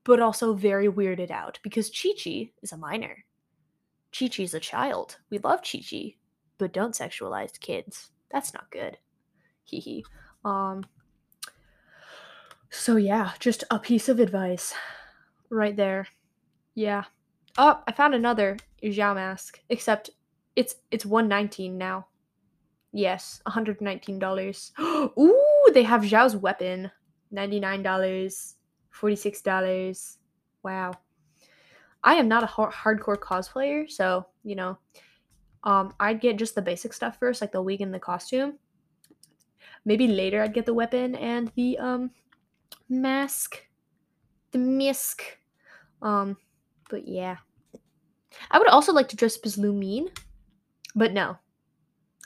but 0.03 0.20
also 0.20 0.53
very 0.53 0.88
weirded 0.88 1.31
out 1.31 1.60
because 1.63 1.89
Chi 1.89 2.10
Chi 2.22 2.51
is 2.62 2.72
a 2.72 2.77
minor. 2.77 3.25
Qiqi's 4.12 4.53
a 4.53 4.60
child. 4.60 5.17
We 5.29 5.38
love 5.39 5.62
Qiqi, 5.62 6.17
but 6.58 6.74
don't 6.74 6.96
sexualize 6.96 7.60
kids. 7.60 8.12
That's 8.29 8.53
not 8.53 8.72
good. 8.72 8.98
Hee 9.63 9.79
hee. 9.79 10.05
Um. 10.43 10.86
So 12.70 12.96
yeah, 12.96 13.31
just 13.39 13.63
a 13.70 13.79
piece 13.79 14.10
of 14.10 14.20
advice, 14.20 14.74
right 15.50 15.75
there. 15.75 16.08
Yeah. 16.75 17.03
Oh, 17.58 17.81
I 17.88 17.91
found 17.91 18.15
another 18.15 18.58
Xiao 18.84 19.15
mask. 19.15 19.60
Except 19.70 20.10
it's 20.55 20.75
it's 20.89 21.05
119 21.05 21.77
now. 21.77 22.08
Yes, 22.93 23.41
$119. 23.48 24.72
Ooh, 25.20 25.50
they 25.74 25.84
have 25.84 26.01
Xiao's 26.01 26.36
weapon. 26.36 26.91
$99. 27.34 28.56
$46. 28.94 30.18
Wow. 30.63 30.94
I 32.03 32.15
am 32.15 32.27
not 32.27 32.44
a 32.44 32.48
har- 32.48 32.72
hardcore 32.72 33.18
cosplayer, 33.18 33.89
so, 33.89 34.25
you 34.44 34.56
know, 34.56 34.77
um 35.63 35.94
I'd 36.00 36.22
get 36.22 36.39
just 36.39 36.56
the 36.56 36.62
basic 36.62 36.94
stuff 36.94 37.20
first, 37.20 37.41
like 37.41 37.51
the 37.51 37.62
wig 37.62 37.82
and 37.82 37.94
the 37.94 38.00
costume. 38.00 38.58
Maybe 39.86 40.08
later 40.08 40.41
I'd 40.41 40.53
get 40.53 40.65
the 40.65 40.74
weapon 40.74 41.15
and 41.15 41.51
the 41.56 41.77
um 41.77 42.12
mask. 42.89 43.62
The 44.51 44.58
mask. 44.58 45.24
Um 46.01 46.38
but 46.89 47.08
yeah. 47.08 47.38
I 48.50 48.58
would 48.58 48.70
also 48.70 48.91
like 48.94 49.10
to 49.10 49.15
dress 49.15 49.38
up 49.38 49.46
as 49.46 49.58
Lumine, 49.58 50.10
but 50.96 51.13
no. 51.13 51.38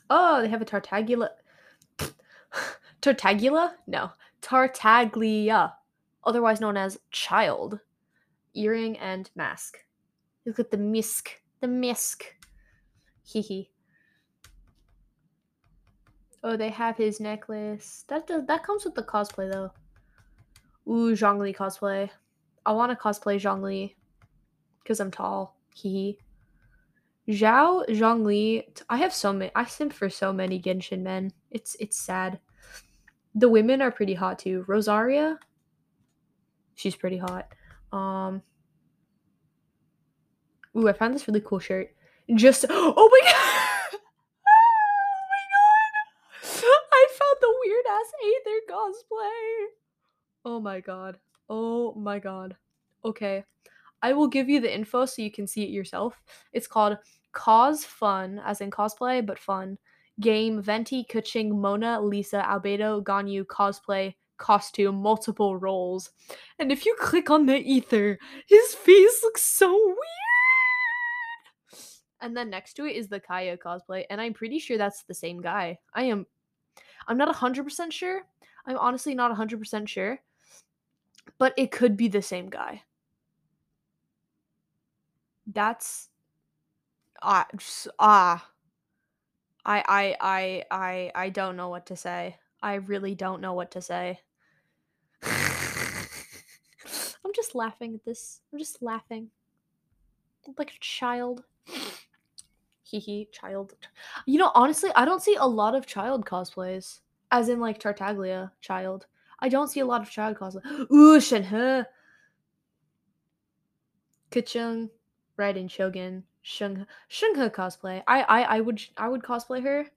Oh, 0.09 0.41
they 0.41 0.47
have 0.47 0.61
a 0.61 0.65
Tartaglia. 0.65 1.29
Tartaglia? 3.05 3.75
No. 3.85 4.09
Tartaglia, 4.41 5.75
otherwise 6.23 6.59
known 6.59 6.75
as 6.75 6.97
Childe. 7.11 7.79
Earring 8.55 8.97
and 8.97 9.29
mask. 9.35 9.77
Look 10.47 10.57
at 10.57 10.71
the 10.71 10.77
misk. 10.77 11.27
The 11.61 11.67
misk. 11.67 12.23
Hee 13.23 13.41
hee. 13.41 13.71
Oh, 16.43 16.57
they 16.57 16.69
have 16.69 16.97
his 16.97 17.19
necklace. 17.19 18.05
That 18.07 18.25
does 18.25 18.47
that 18.47 18.63
comes 18.63 18.85
with 18.85 18.95
the 18.95 19.03
cosplay 19.03 19.51
though. 19.51 19.71
Ooh, 20.91 21.13
Zhongli 21.13 21.55
cosplay. 21.55 22.09
I 22.65 22.71
want 22.71 22.91
to 22.91 22.95
cosplay 22.95 23.39
Zhongli 23.39 23.93
because 24.81 24.99
I'm 24.99 25.11
tall. 25.11 25.57
Hee 25.75 26.17
hee. 27.27 27.33
Xiao 27.33 27.87
Zhongli. 27.89 28.63
I 28.89 28.97
have 28.97 29.13
so 29.13 29.31
many. 29.31 29.51
I 29.53 29.65
simp 29.65 29.93
for 29.93 30.09
so 30.09 30.33
many 30.33 30.59
Genshin 30.59 31.01
men. 31.01 31.31
It's 31.51 31.75
it's 31.79 31.97
sad. 31.97 32.39
The 33.35 33.49
women 33.49 33.81
are 33.81 33.91
pretty 33.91 34.13
hot 34.13 34.39
too. 34.39 34.63
Rosaria. 34.67 35.37
She's 36.75 36.95
pretty 36.95 37.17
hot. 37.17 37.47
Um. 37.91 38.41
Ooh, 40.77 40.87
I 40.87 40.93
found 40.93 41.13
this 41.13 41.27
really 41.27 41.41
cool 41.41 41.59
shirt. 41.59 41.93
Just 42.33 42.65
oh 42.69 43.09
my 43.11 43.31
god. 43.31 43.99
oh 44.47 45.21
my 45.31 45.43
god. 45.53 46.79
I 46.91 47.07
found 47.19 47.37
the 47.41 47.53
weird 47.61 47.85
ass 47.91 48.11
Aether 48.25 48.59
cosplay. 48.69 49.65
Oh 50.45 50.59
my 50.59 50.79
god. 50.79 51.17
Oh 51.49 51.93
my 51.93 52.19
god. 52.19 52.55
Okay. 53.03 53.43
I 54.01 54.13
will 54.13 54.27
give 54.27 54.49
you 54.49 54.59
the 54.59 54.73
info 54.73 55.05
so 55.05 55.21
you 55.21 55.31
can 55.31 55.47
see 55.47 55.63
it 55.63 55.69
yourself. 55.69 56.21
It's 56.53 56.67
called 56.67 56.97
Cause 57.31 57.83
Fun, 57.83 58.41
as 58.45 58.61
in 58.61 58.71
cosplay, 58.71 59.25
but 59.25 59.39
fun. 59.39 59.77
Game 60.19 60.61
Venti 60.61 61.03
Keqing 61.03 61.51
Mona 61.51 61.99
Lisa 62.01 62.41
Albedo 62.47 63.03
Ganyu 63.03 63.43
cosplay 63.45 64.15
costume 64.37 64.95
multiple 64.95 65.57
roles. 65.57 66.11
And 66.59 66.71
if 66.71 66.85
you 66.85 66.95
click 66.99 67.29
on 67.29 67.45
the 67.45 67.55
Aether, 67.55 68.19
his 68.47 68.75
face 68.75 69.21
looks 69.23 69.43
so 69.43 69.73
weird. 69.73 69.97
And 72.21 72.35
then 72.35 72.49
next 72.49 72.73
to 72.75 72.85
it 72.85 72.95
is 72.95 73.07
the 73.07 73.19
Kaeya 73.19 73.57
cosplay, 73.57 74.05
and 74.09 74.19
I'm 74.19 74.33
pretty 74.33 74.59
sure 74.59 74.77
that's 74.77 75.03
the 75.03 75.13
same 75.13 75.41
guy. 75.41 75.77
I 75.93 76.03
am 76.03 76.25
I'm 77.07 77.17
not 77.17 77.33
100% 77.33 77.91
sure. 77.91 78.23
I'm 78.65 78.77
honestly 78.77 79.13
not 79.13 79.35
100% 79.37 79.87
sure, 79.87 80.19
but 81.37 81.53
it 81.55 81.71
could 81.71 81.95
be 81.95 82.07
the 82.07 82.21
same 82.21 82.49
guy. 82.49 82.81
That's 85.45 86.09
ah 87.21 87.47
ah 87.99 88.49
I 89.65 89.83
I 89.87 90.15
I 90.21 90.63
I 90.71 91.11
I 91.15 91.29
don't 91.29 91.57
know 91.57 91.69
what 91.69 91.87
to 91.87 91.95
say. 91.95 92.37
I 92.61 92.75
really 92.75 93.15
don't 93.15 93.41
know 93.41 93.53
what 93.53 93.71
to 93.71 93.81
say. 93.81 94.19
I'm 95.23 95.31
just 97.35 97.55
laughing 97.55 97.95
at 97.95 98.05
this. 98.05 98.41
I'm 98.53 98.59
just 98.59 98.81
laughing. 98.81 99.29
Like 100.57 100.71
a 100.71 100.79
child. 100.79 101.43
Hee 102.83 102.99
hee, 102.99 103.27
child. 103.31 103.73
You 104.27 104.37
know, 104.37 104.51
honestly, 104.53 104.91
I 104.95 105.05
don't 105.05 105.23
see 105.23 105.35
a 105.35 105.45
lot 105.45 105.73
of 105.73 105.87
Childe 105.87 106.25
cosplays. 106.25 106.99
As 107.31 107.49
in 107.49 107.59
like 107.59 107.79
Tartaglia, 107.79 108.51
Childe. 108.61 109.07
I 109.39 109.49
don't 109.49 109.69
see 109.69 109.79
a 109.79 109.85
lot 109.85 110.01
of 110.01 110.09
Childe 110.09 110.37
cosplay. 110.37 110.63
Ooh, 110.91 111.19
Shenhe. 111.19 111.85
Keqing, 114.29 114.89
Raiden 115.39 115.69
Shogun, 115.69 116.23
Shung 116.47 116.85
Shenhe 117.09 117.49
cosplay. 117.49 118.03
I 118.05 118.21
I 118.21 118.41
I 118.57 118.61
would 118.61 118.79
I 118.97 119.09
would 119.09 119.23
cosplay 119.23 119.63
her 119.63 119.87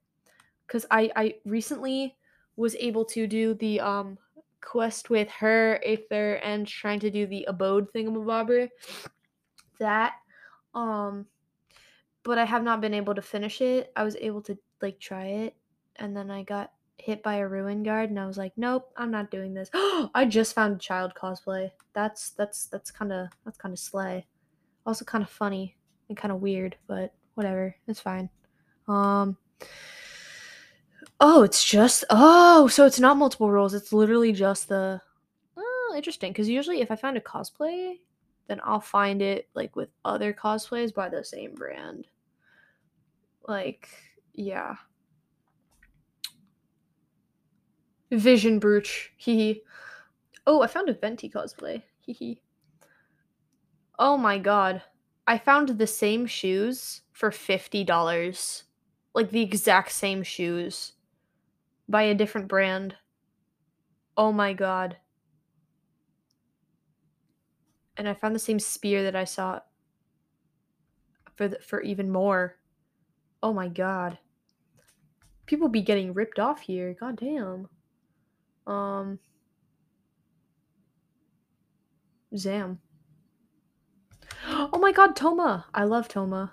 because 0.66 0.86
I 0.90 1.12
I 1.14 1.34
recently 1.44 2.16
was 2.56 2.74
able 2.76 3.04
to 3.04 3.26
do 3.26 3.52
the 3.52 3.80
um 3.80 4.16
quest 4.62 5.10
with 5.10 5.28
her, 5.28 5.78
Aether, 5.84 6.36
and 6.36 6.66
trying 6.66 7.00
to 7.00 7.10
do 7.10 7.26
the 7.26 7.44
abode 7.44 7.92
thingamabobber. 7.92 8.70
That 9.78 10.14
um, 10.72 11.26
but 12.22 12.38
I 12.38 12.46
have 12.46 12.62
not 12.62 12.80
been 12.80 12.94
able 12.94 13.14
to 13.14 13.22
finish 13.22 13.60
it. 13.60 13.92
I 13.94 14.02
was 14.02 14.16
able 14.16 14.40
to 14.44 14.56
like 14.80 14.98
try 14.98 15.26
it, 15.26 15.56
and 15.96 16.16
then 16.16 16.30
I 16.30 16.44
got 16.44 16.72
hit 16.96 17.22
by 17.22 17.36
a 17.36 17.46
ruin 17.46 17.82
guard, 17.82 18.08
and 18.08 18.18
I 18.18 18.26
was 18.26 18.38
like, 18.38 18.54
nope, 18.56 18.90
I'm 18.96 19.10
not 19.10 19.30
doing 19.30 19.52
this. 19.52 19.68
I 19.74 20.24
just 20.26 20.54
found 20.54 20.80
Childe 20.80 21.12
cosplay. 21.14 21.72
That's 21.92 22.30
that's 22.30 22.64
that's 22.64 22.90
kind 22.90 23.12
of 23.12 23.28
that's 23.44 23.58
kind 23.58 23.74
of 23.74 23.78
slay. 23.78 24.26
Also 24.86 25.04
kind 25.04 25.22
of 25.22 25.28
funny 25.28 25.76
and 26.08 26.16
kind 26.16 26.32
of 26.32 26.40
weird, 26.40 26.76
but 26.86 27.14
whatever, 27.34 27.74
it's 27.86 28.00
fine. 28.00 28.28
Um. 28.86 29.36
Oh, 31.20 31.42
it's 31.42 31.64
just 31.64 32.04
oh, 32.10 32.68
so 32.68 32.86
it's 32.86 33.00
not 33.00 33.16
multiple 33.16 33.50
roles. 33.50 33.74
It's 33.74 33.92
literally 33.92 34.32
just 34.32 34.68
the. 34.68 35.00
Oh, 35.56 35.94
interesting. 35.96 36.32
Because 36.32 36.48
usually, 36.48 36.80
if 36.80 36.90
I 36.90 36.96
find 36.96 37.16
a 37.16 37.20
cosplay, 37.20 37.94
then 38.46 38.60
I'll 38.64 38.80
find 38.80 39.20
it 39.20 39.48
like 39.54 39.76
with 39.76 39.90
other 40.04 40.32
cosplays 40.32 40.94
by 40.94 41.08
the 41.08 41.24
same 41.24 41.54
brand. 41.54 42.06
Like, 43.46 43.88
yeah. 44.34 44.76
Vision 48.10 48.58
Brooch. 48.58 49.08
Hee. 49.16 49.62
Oh, 50.46 50.62
I 50.62 50.66
found 50.66 50.88
a 50.88 50.94
Venti 50.94 51.28
cosplay. 51.28 51.82
Hee. 52.00 52.40
Oh 53.98 54.16
my 54.16 54.38
god. 54.38 54.82
I 55.28 55.36
found 55.36 55.68
the 55.68 55.86
same 55.86 56.24
shoes 56.24 57.02
for 57.12 57.30
$50. 57.30 58.62
Like 59.14 59.30
the 59.30 59.42
exact 59.42 59.92
same 59.92 60.22
shoes 60.22 60.94
by 61.86 62.04
a 62.04 62.14
different 62.14 62.48
brand. 62.48 62.96
Oh 64.16 64.32
my 64.32 64.54
god. 64.54 64.96
And 67.98 68.08
I 68.08 68.14
found 68.14 68.34
the 68.34 68.38
same 68.40 68.58
spear 68.58 69.02
that 69.02 69.14
I 69.14 69.24
saw 69.24 69.60
for 71.36 71.48
the, 71.48 71.58
for 71.58 71.82
even 71.82 72.10
more. 72.10 72.56
Oh 73.42 73.52
my 73.52 73.68
god. 73.68 74.16
People 75.44 75.68
be 75.68 75.82
getting 75.82 76.14
ripped 76.14 76.38
off 76.38 76.62
here. 76.62 76.96
God 76.98 77.16
damn. 77.18 77.68
Um 78.66 79.18
Zam. 82.34 82.78
my 84.78 84.92
god, 84.92 85.14
Thoma! 85.14 85.64
I 85.74 85.84
love 85.84 86.08
Thoma. 86.08 86.50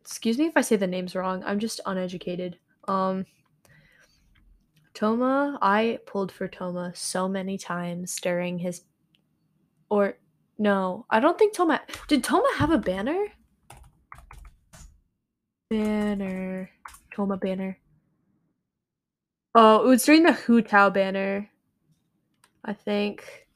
Excuse 0.00 0.38
me 0.38 0.46
if 0.46 0.56
I 0.56 0.60
say 0.60 0.76
the 0.76 0.86
names 0.86 1.14
wrong. 1.14 1.42
I'm 1.44 1.58
just 1.58 1.80
uneducated. 1.86 2.58
Um 2.88 3.26
Thoma, 4.94 5.58
I 5.62 5.98
pulled 6.06 6.32
for 6.32 6.48
Thoma 6.48 6.96
so 6.96 7.28
many 7.28 7.56
times 7.58 8.16
during 8.20 8.58
his 8.58 8.82
or 9.88 10.18
no, 10.58 11.06
I 11.10 11.20
don't 11.20 11.38
think 11.38 11.54
Thoma 11.54 11.80
did 12.08 12.22
Thoma 12.22 12.48
have 12.56 12.70
a 12.70 12.78
banner? 12.78 13.26
Banner. 15.68 16.70
Thoma 17.14 17.38
banner. 17.38 17.78
Oh, 19.54 19.84
it 19.84 19.88
was 19.88 20.04
during 20.04 20.22
the 20.22 20.32
Hu 20.32 20.62
Tao 20.62 20.90
banner. 20.90 21.50
I 22.64 22.72
think. 22.72 23.48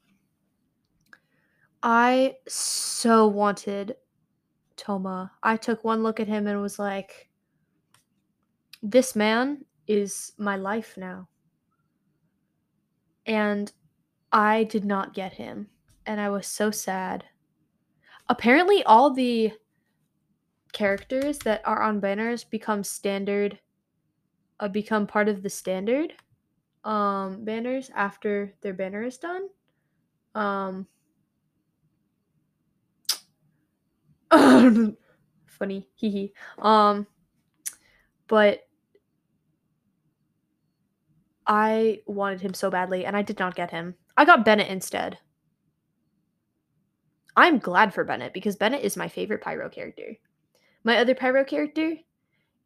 I 1.86 2.36
so 2.48 3.28
wanted 3.28 3.96
Thoma. 4.78 5.30
I 5.42 5.58
took 5.58 5.84
one 5.84 6.02
look 6.02 6.18
at 6.18 6.26
him 6.26 6.46
and 6.46 6.62
was 6.62 6.78
like, 6.78 7.28
this 8.82 9.14
man 9.14 9.66
is 9.86 10.32
my 10.38 10.56
life 10.56 10.96
now. 10.96 11.28
And 13.26 13.70
I 14.32 14.64
did 14.64 14.86
not 14.86 15.12
get 15.12 15.34
him. 15.34 15.68
And 16.06 16.22
I 16.22 16.30
was 16.30 16.46
so 16.46 16.70
sad. 16.70 17.24
Apparently, 18.30 18.82
all 18.84 19.10
the 19.10 19.52
characters 20.72 21.38
that 21.40 21.60
are 21.66 21.82
on 21.82 22.00
banners 22.00 22.44
become 22.44 22.82
standard, 22.82 23.58
uh, 24.58 24.68
become 24.68 25.06
part 25.06 25.28
of 25.28 25.42
the 25.42 25.50
standard 25.50 26.14
um, 26.84 27.44
banners 27.44 27.90
after 27.94 28.54
their 28.62 28.72
banner 28.72 29.02
is 29.02 29.18
done. 29.18 29.48
Um, 30.34 30.86
funny, 35.46 35.88
hee 35.94 36.10
hee. 36.10 36.32
Um, 36.58 37.06
but 38.26 38.66
I 41.46 42.00
wanted 42.06 42.40
him 42.40 42.54
so 42.54 42.70
badly, 42.70 43.04
and 43.04 43.16
I 43.16 43.22
did 43.22 43.38
not 43.38 43.54
get 43.54 43.70
him. 43.70 43.94
I 44.16 44.24
got 44.24 44.44
Bennett 44.44 44.68
instead. 44.68 45.18
I'm 47.36 47.58
glad 47.58 47.92
for 47.92 48.04
Bennett 48.04 48.32
because 48.32 48.56
Bennett 48.56 48.84
is 48.84 48.96
my 48.96 49.08
favorite 49.08 49.42
Pyro 49.42 49.68
character. 49.68 50.16
My 50.84 50.98
other 50.98 51.14
Pyro 51.14 51.44
character, 51.44 51.96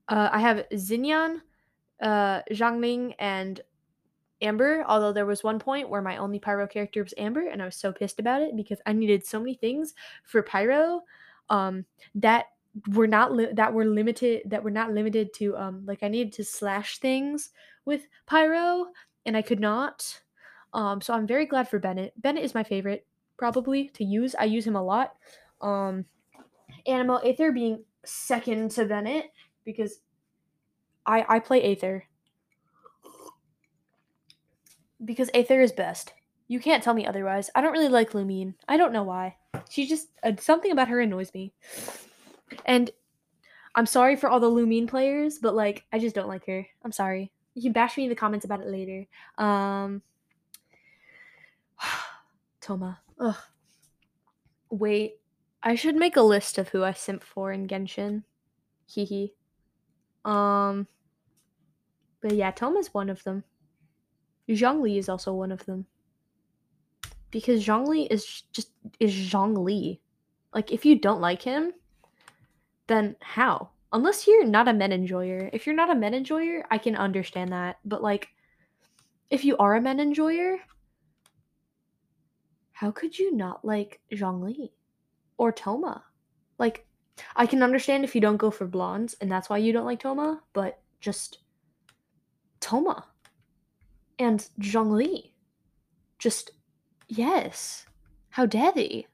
uh, 0.08 0.28
I 0.30 0.40
have 0.40 0.68
Xinyan, 0.72 1.38
uh, 2.02 2.42
Xiangling, 2.50 3.14
and 3.18 3.60
Amber. 4.42 4.84
Although 4.86 5.12
there 5.12 5.26
was 5.26 5.42
one 5.42 5.58
point 5.58 5.88
where 5.88 6.02
my 6.02 6.18
only 6.18 6.38
Pyro 6.38 6.66
character 6.66 7.02
was 7.02 7.14
Amber, 7.16 7.48
and 7.48 7.62
I 7.62 7.64
was 7.64 7.76
so 7.76 7.92
pissed 7.92 8.20
about 8.20 8.42
it 8.42 8.56
because 8.56 8.80
I 8.84 8.92
needed 8.92 9.24
so 9.24 9.38
many 9.40 9.54
things 9.54 9.94
for 10.24 10.42
Pyro 10.42 11.02
um, 11.50 11.84
that 12.14 12.46
were 12.88 13.06
not 13.06 13.32
li- 13.32 13.52
that 13.52 13.72
were 13.72 13.84
limited 13.84 14.42
that 14.46 14.62
were 14.62 14.70
not 14.70 14.92
limited 14.92 15.32
to 15.34 15.56
um 15.56 15.84
like 15.86 16.02
I 16.02 16.08
needed 16.08 16.32
to 16.34 16.44
slash 16.44 16.98
things 16.98 17.50
with 17.84 18.06
pyro 18.26 18.86
and 19.26 19.36
I 19.36 19.42
could 19.42 19.60
not. 19.60 20.20
Um 20.72 21.00
so 21.00 21.14
I'm 21.14 21.26
very 21.26 21.46
glad 21.46 21.68
for 21.68 21.78
Bennett. 21.78 22.12
Bennett 22.20 22.44
is 22.44 22.54
my 22.54 22.62
favorite 22.62 23.06
probably 23.36 23.88
to 23.90 24.04
use. 24.04 24.34
I 24.38 24.44
use 24.44 24.66
him 24.66 24.76
a 24.76 24.82
lot. 24.82 25.14
Um 25.60 26.04
Anemo 26.86 27.24
Aether 27.24 27.52
being 27.52 27.84
second 28.04 28.70
to 28.72 28.84
Bennett 28.84 29.32
because 29.64 30.00
I 31.06 31.24
I 31.28 31.38
play 31.40 31.62
Aether. 31.62 32.04
Because 35.04 35.30
Aether 35.32 35.60
is 35.60 35.72
best. 35.72 36.12
You 36.48 36.60
can't 36.60 36.82
tell 36.82 36.94
me 36.94 37.06
otherwise. 37.06 37.50
I 37.54 37.60
don't 37.60 37.72
really 37.72 37.88
like 37.88 38.12
Lumine. 38.12 38.54
I 38.66 38.76
don't 38.76 38.92
know 38.92 39.04
why. 39.04 39.36
She 39.70 39.86
just 39.86 40.08
uh, 40.22 40.32
something 40.38 40.70
about 40.70 40.88
her 40.88 41.00
annoys 41.00 41.32
me. 41.34 41.52
And 42.64 42.90
I'm 43.74 43.86
sorry 43.86 44.16
for 44.16 44.28
all 44.28 44.40
the 44.40 44.50
Lumine 44.50 44.88
players, 44.88 45.38
but 45.38 45.54
like 45.54 45.84
I 45.92 45.98
just 45.98 46.14
don't 46.14 46.28
like 46.28 46.46
her. 46.46 46.66
I'm 46.84 46.92
sorry. 46.92 47.30
You 47.54 47.62
can 47.62 47.72
bash 47.72 47.96
me 47.96 48.04
in 48.04 48.08
the 48.08 48.16
comments 48.16 48.44
about 48.44 48.60
it 48.60 48.68
later. 48.68 49.06
Um 49.36 50.02
Thoma. 52.60 52.98
Ugh. 53.20 53.36
Wait, 54.70 55.20
I 55.62 55.74
should 55.74 55.96
make 55.96 56.16
a 56.16 56.22
list 56.22 56.58
of 56.58 56.68
who 56.68 56.84
I 56.84 56.92
simp 56.92 57.22
for 57.22 57.52
in 57.52 57.68
Genshin. 57.68 58.24
Hee 58.86 59.04
hee. 59.04 59.34
Um 60.24 60.86
but 62.20 62.32
yeah, 62.32 62.50
Thoma's 62.50 62.92
one 62.92 63.10
of 63.10 63.22
them. 63.24 63.44
Zhongli 64.48 64.98
is 64.98 65.08
also 65.08 65.32
one 65.32 65.52
of 65.52 65.64
them. 65.66 65.86
Because 67.30 67.64
Zhongli 67.64 68.06
is 68.10 68.42
just 68.52 68.70
is 69.00 69.12
Zhongli. 69.12 70.00
Like 70.54 70.72
if 70.72 70.84
you 70.84 70.98
don't 70.98 71.20
like 71.20 71.42
him, 71.42 71.72
then 72.86 73.16
how? 73.20 73.70
Unless 73.92 74.26
you're 74.26 74.44
not 74.44 74.68
a 74.68 74.72
men 74.72 74.92
enjoyer. 74.92 75.50
If 75.52 75.66
you're 75.66 75.76
not 75.76 75.90
a 75.90 75.94
men 75.94 76.14
enjoyer, 76.14 76.64
I 76.70 76.78
can 76.78 76.96
understand 76.96 77.52
that. 77.52 77.78
But 77.84 78.02
like 78.02 78.28
if 79.30 79.44
you 79.44 79.56
are 79.58 79.76
a 79.76 79.80
men 79.80 80.00
enjoyer, 80.00 80.58
how 82.72 82.90
could 82.90 83.18
you 83.18 83.34
not 83.34 83.64
like 83.64 84.00
Zhongli 84.12 84.70
or 85.36 85.52
Thoma? 85.52 86.04
Like 86.58 86.86
I 87.34 87.46
can 87.46 87.62
understand 87.62 88.04
if 88.04 88.14
you 88.14 88.20
don't 88.20 88.36
go 88.36 88.50
for 88.50 88.66
blondes 88.66 89.16
and 89.20 89.30
that's 89.30 89.50
why 89.50 89.58
you 89.58 89.72
don't 89.72 89.86
like 89.86 90.02
Thoma, 90.02 90.40
but 90.52 90.80
just 91.00 91.38
Thoma 92.60 93.04
and 94.18 94.48
Zhongli. 94.60 95.32
Just 96.18 96.50
yes. 97.08 97.86
How 98.30 98.46
dare 98.46 98.72
they? 98.72 99.06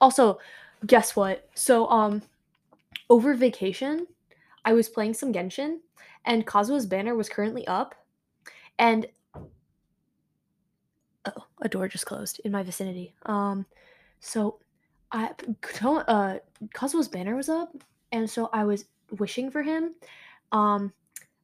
Also, 0.00 0.38
guess 0.86 1.14
what? 1.16 1.48
So 1.54 1.88
um 1.88 2.22
over 3.08 3.34
vacation, 3.34 4.06
I 4.64 4.72
was 4.72 4.88
playing 4.88 5.14
some 5.14 5.32
Genshin, 5.32 5.78
and 6.24 6.46
Kazuha's 6.46 6.86
banner 6.86 7.14
was 7.14 7.28
currently 7.28 7.66
up, 7.66 7.94
and 8.78 9.06
oh, 11.24 11.44
a 11.60 11.68
door 11.68 11.88
just 11.88 12.06
closed 12.06 12.40
in 12.44 12.52
my 12.52 12.62
vicinity. 12.62 13.14
Um, 13.26 13.66
so 14.20 14.58
I 15.12 15.30
uh 15.86 16.38
Kazuha's 16.74 17.08
banner 17.08 17.36
was 17.36 17.48
up, 17.48 17.74
and 18.12 18.28
so 18.28 18.48
I 18.52 18.64
was 18.64 18.84
wishing 19.18 19.50
for 19.50 19.62
him. 19.62 19.94
Um, 20.52 20.92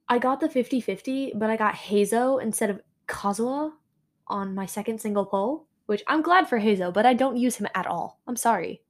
I 0.08 0.18
got 0.18 0.40
the 0.40 0.48
50-50, 0.48 1.36
but 1.36 1.50
I 1.50 1.56
got 1.56 1.74
Heizo 1.74 2.40
instead 2.40 2.70
of 2.70 2.80
Kazuha 3.08 3.72
on 4.28 4.54
my 4.54 4.66
second 4.66 5.00
single 5.00 5.26
pull, 5.26 5.66
which 5.86 6.02
I'm 6.06 6.22
glad 6.22 6.48
for 6.48 6.60
Heizo, 6.60 6.92
but 6.92 7.06
I 7.06 7.14
don't 7.14 7.36
use 7.36 7.56
him 7.56 7.68
at 7.74 7.86
all. 7.86 8.20
I'm 8.26 8.36
sorry. 8.36 8.82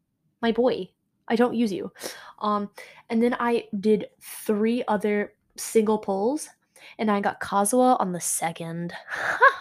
My 0.43 0.53
boy. 0.53 0.91
I 1.29 1.37
don't 1.37 1.55
use 1.55 1.73
you. 1.73 1.93
Um, 2.39 2.71
and 3.11 3.23
then 3.23 3.35
I 3.41 3.65
did 3.81 4.07
three 4.21 4.85
other 4.87 5.35
single 5.57 5.99
pulls, 5.99 6.49
and 6.99 7.11
I 7.11 7.21
got 7.21 7.41
Kazuha 7.41 8.01
on 8.01 8.13
the 8.13 8.21
second, 8.21 8.93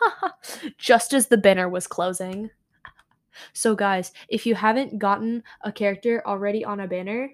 just 0.77 1.13
as 1.13 1.27
the 1.27 1.37
banner 1.37 1.67
was 1.67 1.87
closing. 1.87 2.51
So, 3.53 3.75
guys, 3.75 4.11
if 4.29 4.45
you 4.45 4.55
haven't 4.55 4.99
gotten 4.99 5.43
a 5.61 5.71
character 5.71 6.21
already 6.25 6.63
on 6.63 6.79
a 6.79 6.87
banner, 6.87 7.31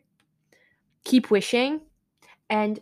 keep 1.04 1.30
wishing. 1.30 1.82
And 2.50 2.80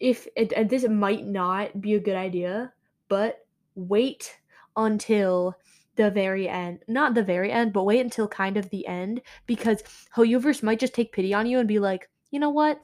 if 0.00 0.26
and 0.36 0.70
this 0.70 0.86
might 0.88 1.26
not 1.26 1.80
be 1.80 1.94
a 1.94 2.00
good 2.00 2.16
idea, 2.16 2.72
but 3.08 3.46
wait 3.74 4.38
until 4.78 5.56
the 5.96 6.10
very 6.10 6.48
end. 6.48 6.78
Not 6.88 7.14
the 7.14 7.22
very 7.22 7.52
end, 7.52 7.72
but 7.72 7.84
wait 7.84 8.00
until 8.00 8.28
kind 8.28 8.56
of 8.56 8.70
the 8.70 8.86
end 8.86 9.20
because 9.46 9.82
HoYoverse 10.16 10.62
might 10.62 10.78
just 10.78 10.94
take 10.94 11.12
pity 11.12 11.34
on 11.34 11.46
you 11.46 11.58
and 11.58 11.68
be 11.68 11.80
like, 11.80 12.08
you 12.30 12.38
know 12.38 12.50
what? 12.50 12.80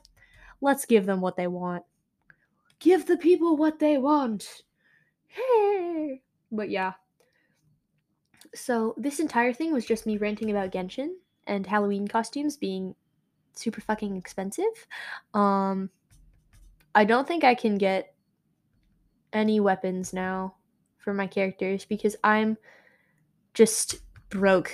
Let's 0.60 0.84
give 0.84 1.06
them 1.06 1.20
what 1.20 1.36
they 1.36 1.46
want. 1.46 1.84
Give 2.80 3.06
the 3.06 3.16
people 3.16 3.56
what 3.56 3.78
they 3.78 3.96
want. 3.96 4.62
Hey. 5.28 6.22
But 6.50 6.70
yeah. 6.70 6.94
So 8.54 8.94
this 8.96 9.20
entire 9.20 9.52
thing 9.52 9.72
was 9.72 9.86
just 9.86 10.06
me 10.06 10.16
ranting 10.16 10.50
about 10.50 10.72
Genshin 10.72 11.10
and 11.46 11.66
Halloween 11.66 12.08
costumes 12.08 12.56
being 12.56 12.94
super 13.54 13.80
fucking 13.80 14.16
expensive. 14.16 14.86
Um 15.32 15.90
I 16.96 17.04
don't 17.04 17.26
think 17.26 17.44
I 17.44 17.54
can 17.54 17.78
get 17.78 18.14
any 19.32 19.60
weapons 19.60 20.12
now 20.12 20.54
for 21.04 21.14
my 21.14 21.26
characters 21.26 21.84
because 21.84 22.16
I'm 22.24 22.56
just 23.52 23.96
broke. 24.30 24.72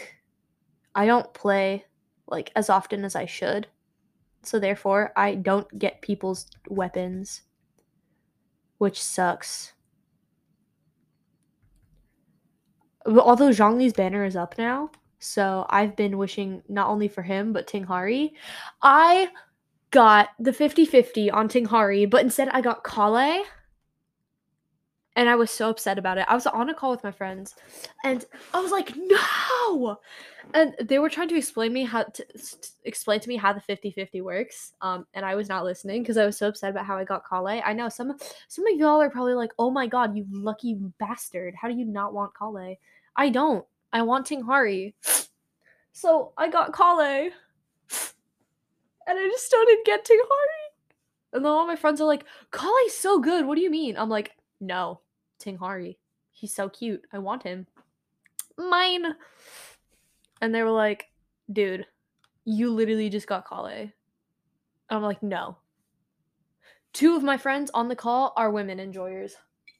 I 0.95 1.07
don't 1.07 1.35
play 1.35 1.85
like 2.29 2.53
as 2.55 2.71
often 2.71 3.05
as 3.05 3.16
I 3.16 3.27
should. 3.27 3.66
So 4.43 4.59
therefore, 4.59 5.12
I 5.16 5.35
don't 5.35 5.79
get 5.79 6.01
people's 6.01 6.47
weapons, 6.69 7.43
which 8.79 9.03
sucks. 9.03 9.75
Although 13.05 13.51
Zhongli's 13.51 13.93
banner 13.93 14.25
is 14.25 14.37
up 14.37 14.57
now, 14.57 14.90
so 15.19 15.66
I've 15.69 15.97
been 15.97 16.16
wishing 16.16 16.62
not 16.69 16.88
only 16.88 17.09
for 17.09 17.23
him 17.23 17.53
but 17.53 17.66
Tingharii. 17.66 18.33
I 18.81 19.29
got 19.90 20.29
the 20.38 20.53
50-50 20.53 21.33
on 21.33 21.49
Tingharii, 21.49 22.09
but 22.09 22.23
instead 22.23 22.49
I 22.49 22.61
got 22.61 22.85
Kale. 22.85 23.45
And 25.16 25.29
I 25.29 25.35
was 25.35 25.51
so 25.51 25.70
upset 25.70 25.99
about 25.99 26.18
it. 26.18 26.25
I 26.29 26.35
was 26.35 26.46
on 26.46 26.70
a 26.70 26.75
call 26.75 26.90
with 26.90 27.05
my 27.05 27.11
friends, 27.11 27.55
and 28.05 28.25
I 28.55 28.61
was 28.61 28.70
like, 28.73 28.92
"No!" 28.96 29.99
And 30.55 30.75
they 30.83 30.99
were 30.99 31.11
trying 31.11 31.29
to 31.29 31.37
explain 31.37 31.73
me 31.73 31.85
how 31.85 32.05
to 32.05 32.25
s- 32.35 32.75
explain 32.85 33.20
to 33.20 33.29
me 33.29 33.37
how 33.37 33.53
the 33.53 33.61
50-50 33.61 34.20
works. 34.23 34.73
Um, 34.81 35.07
and 35.14 35.25
I 35.25 35.35
was 35.35 35.49
not 35.49 35.64
listening 35.64 36.03
because 36.03 36.16
I 36.16 36.27
was 36.27 36.38
so 36.38 36.49
upset 36.49 36.70
about 36.70 36.87
how 36.87 36.96
I 36.96 37.05
got 37.05 37.29
Kale. 37.29 37.61
I 37.64 37.73
know 37.73 37.88
some 37.88 38.16
some 38.49 38.66
of 38.66 38.79
y'all 38.79 39.01
are 39.01 39.11
probably 39.11 39.35
like, 39.35 39.53
"Oh 39.59 39.70
my 39.70 39.87
god, 39.87 40.16
you 40.16 40.27
lucky 40.31 40.75
bastard! 40.99 41.55
How 41.55 41.68
do 41.68 41.75
you 41.75 41.85
not 41.85 42.14
want 42.14 42.33
Kale?" 42.38 42.77
I 43.16 43.29
don't. 43.31 43.64
I 43.92 44.03
want 44.03 44.27
Tinghari. 44.27 44.94
So 45.92 46.33
I 46.38 46.49
got 46.49 46.75
Kale, 46.77 47.31
and 49.07 49.18
I 49.18 49.29
just 49.29 49.46
started 49.46 49.79
get 49.85 50.05
Tinghari. 50.05 50.61
And 51.33 51.44
then 51.44 51.53
all 51.53 51.66
my 51.66 51.77
friends 51.77 52.01
are 52.01 52.07
like, 52.07 52.25
Kale's 52.53 52.94
so 52.94 53.18
good. 53.20 53.46
What 53.46 53.55
do 53.57 53.61
you 53.61 53.70
mean? 53.70 53.96
I'm 53.96 54.09
like, 54.09 54.33
no, 54.61 55.01
Tinghari. 55.40 55.96
He's 56.33 56.55
so 56.55 56.68
cute. 56.68 57.03
I 57.12 57.18
want 57.18 57.42
him. 57.42 57.66
Mine. 58.57 59.14
And 60.40 60.55
they 60.55 60.62
were 60.62 60.70
like, 60.70 61.07
dude, 61.53 61.87
you 62.44 62.70
literally 62.70 63.09
just 63.11 63.27
got 63.27 63.49
Kale. 63.49 63.90
I'm 64.88 65.03
like, 65.03 65.23
no. 65.23 65.59
Two 66.92 67.14
of 67.14 67.23
my 67.23 67.37
friends 67.37 67.70
on 67.75 67.88
the 67.88 67.96
call 67.96 68.33
are 68.37 68.51
women 68.51 68.81
enjoyers. 68.81 69.37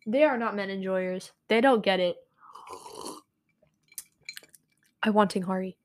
They 0.07 0.25
are 0.25 0.39
not 0.39 0.55
men 0.55 0.71
enjoyers. 0.71 1.33
They 1.49 1.61
don't 1.61 1.83
get 1.83 2.01
it. 2.01 2.17
I 5.03 5.11
want 5.11 5.33
Tinghari. 5.33 5.77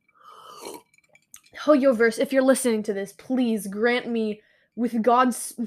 Hoyoverse, 1.58 2.20
if 2.20 2.32
you're 2.32 2.44
listening 2.44 2.84
to 2.84 2.94
this, 2.94 3.14
please 3.14 3.68
grant 3.68 4.08
me 4.08 4.42
with 4.76 5.02
God's 5.02 5.60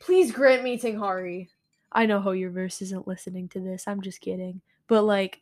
please 0.00 0.32
grant 0.32 0.62
me 0.62 0.78
Tinghari. 0.78 1.48
I 1.92 2.06
know 2.06 2.20
Hoyoverse 2.20 2.82
isn't 2.82 3.08
listening 3.08 3.48
to 3.50 3.60
this. 3.60 3.86
I'm 3.86 4.00
just 4.00 4.20
kidding. 4.20 4.60
But 4.86 5.02
like, 5.02 5.40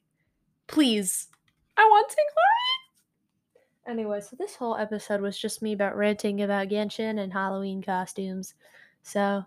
please. 0.66 1.28
I 1.76 1.84
want 1.84 2.10
Tinghari. 2.10 3.92
Anyway, 3.92 4.20
so 4.20 4.36
this 4.36 4.54
whole 4.54 4.76
episode 4.76 5.20
was 5.20 5.38
just 5.38 5.62
me 5.62 5.72
about 5.72 5.96
ranting 5.96 6.42
about 6.42 6.68
Genshin 6.68 7.18
and 7.20 7.32
Halloween 7.32 7.82
costumes. 7.82 8.54
So 9.02 9.44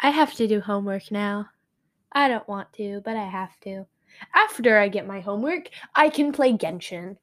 I 0.00 0.10
have 0.10 0.34
to 0.34 0.46
do 0.46 0.60
homework 0.60 1.10
now. 1.10 1.48
I 2.12 2.28
don't 2.28 2.46
want 2.46 2.72
to, 2.74 3.00
but 3.04 3.16
I 3.16 3.24
have 3.24 3.58
to. 3.60 3.86
After 4.34 4.78
I 4.78 4.88
get 4.88 5.06
my 5.06 5.20
homework, 5.20 5.70
I 5.94 6.08
can 6.08 6.30
play 6.30 6.52
Genshin. 6.52 7.16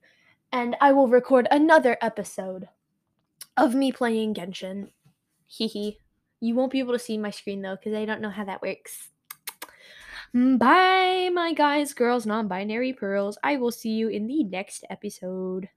And 0.51 0.75
I 0.81 0.91
will 0.91 1.07
record 1.07 1.47
another 1.49 1.97
episode 2.01 2.67
of 3.55 3.73
me 3.73 3.91
playing 3.91 4.33
Genshin. 4.33 4.89
Hee 5.47 5.67
hee. 5.67 5.99
You 6.41 6.55
won't 6.55 6.71
be 6.71 6.79
able 6.79 6.93
to 6.93 6.99
see 6.99 7.17
my 7.17 7.29
screen 7.29 7.61
though, 7.61 7.75
because 7.75 7.93
I 7.93 8.05
don't 8.05 8.21
know 8.21 8.29
how 8.29 8.43
that 8.45 8.61
works. 8.61 9.09
Mm, 10.35 10.59
bye, 10.59 11.29
my 11.33 11.53
guys, 11.53 11.93
girls, 11.93 12.25
non 12.25 12.47
binary 12.47 12.93
pearls. 12.93 13.37
I 13.43 13.57
will 13.57 13.71
see 13.71 13.91
you 13.91 14.07
in 14.07 14.27
the 14.27 14.43
next 14.43 14.83
episode. 14.89 15.69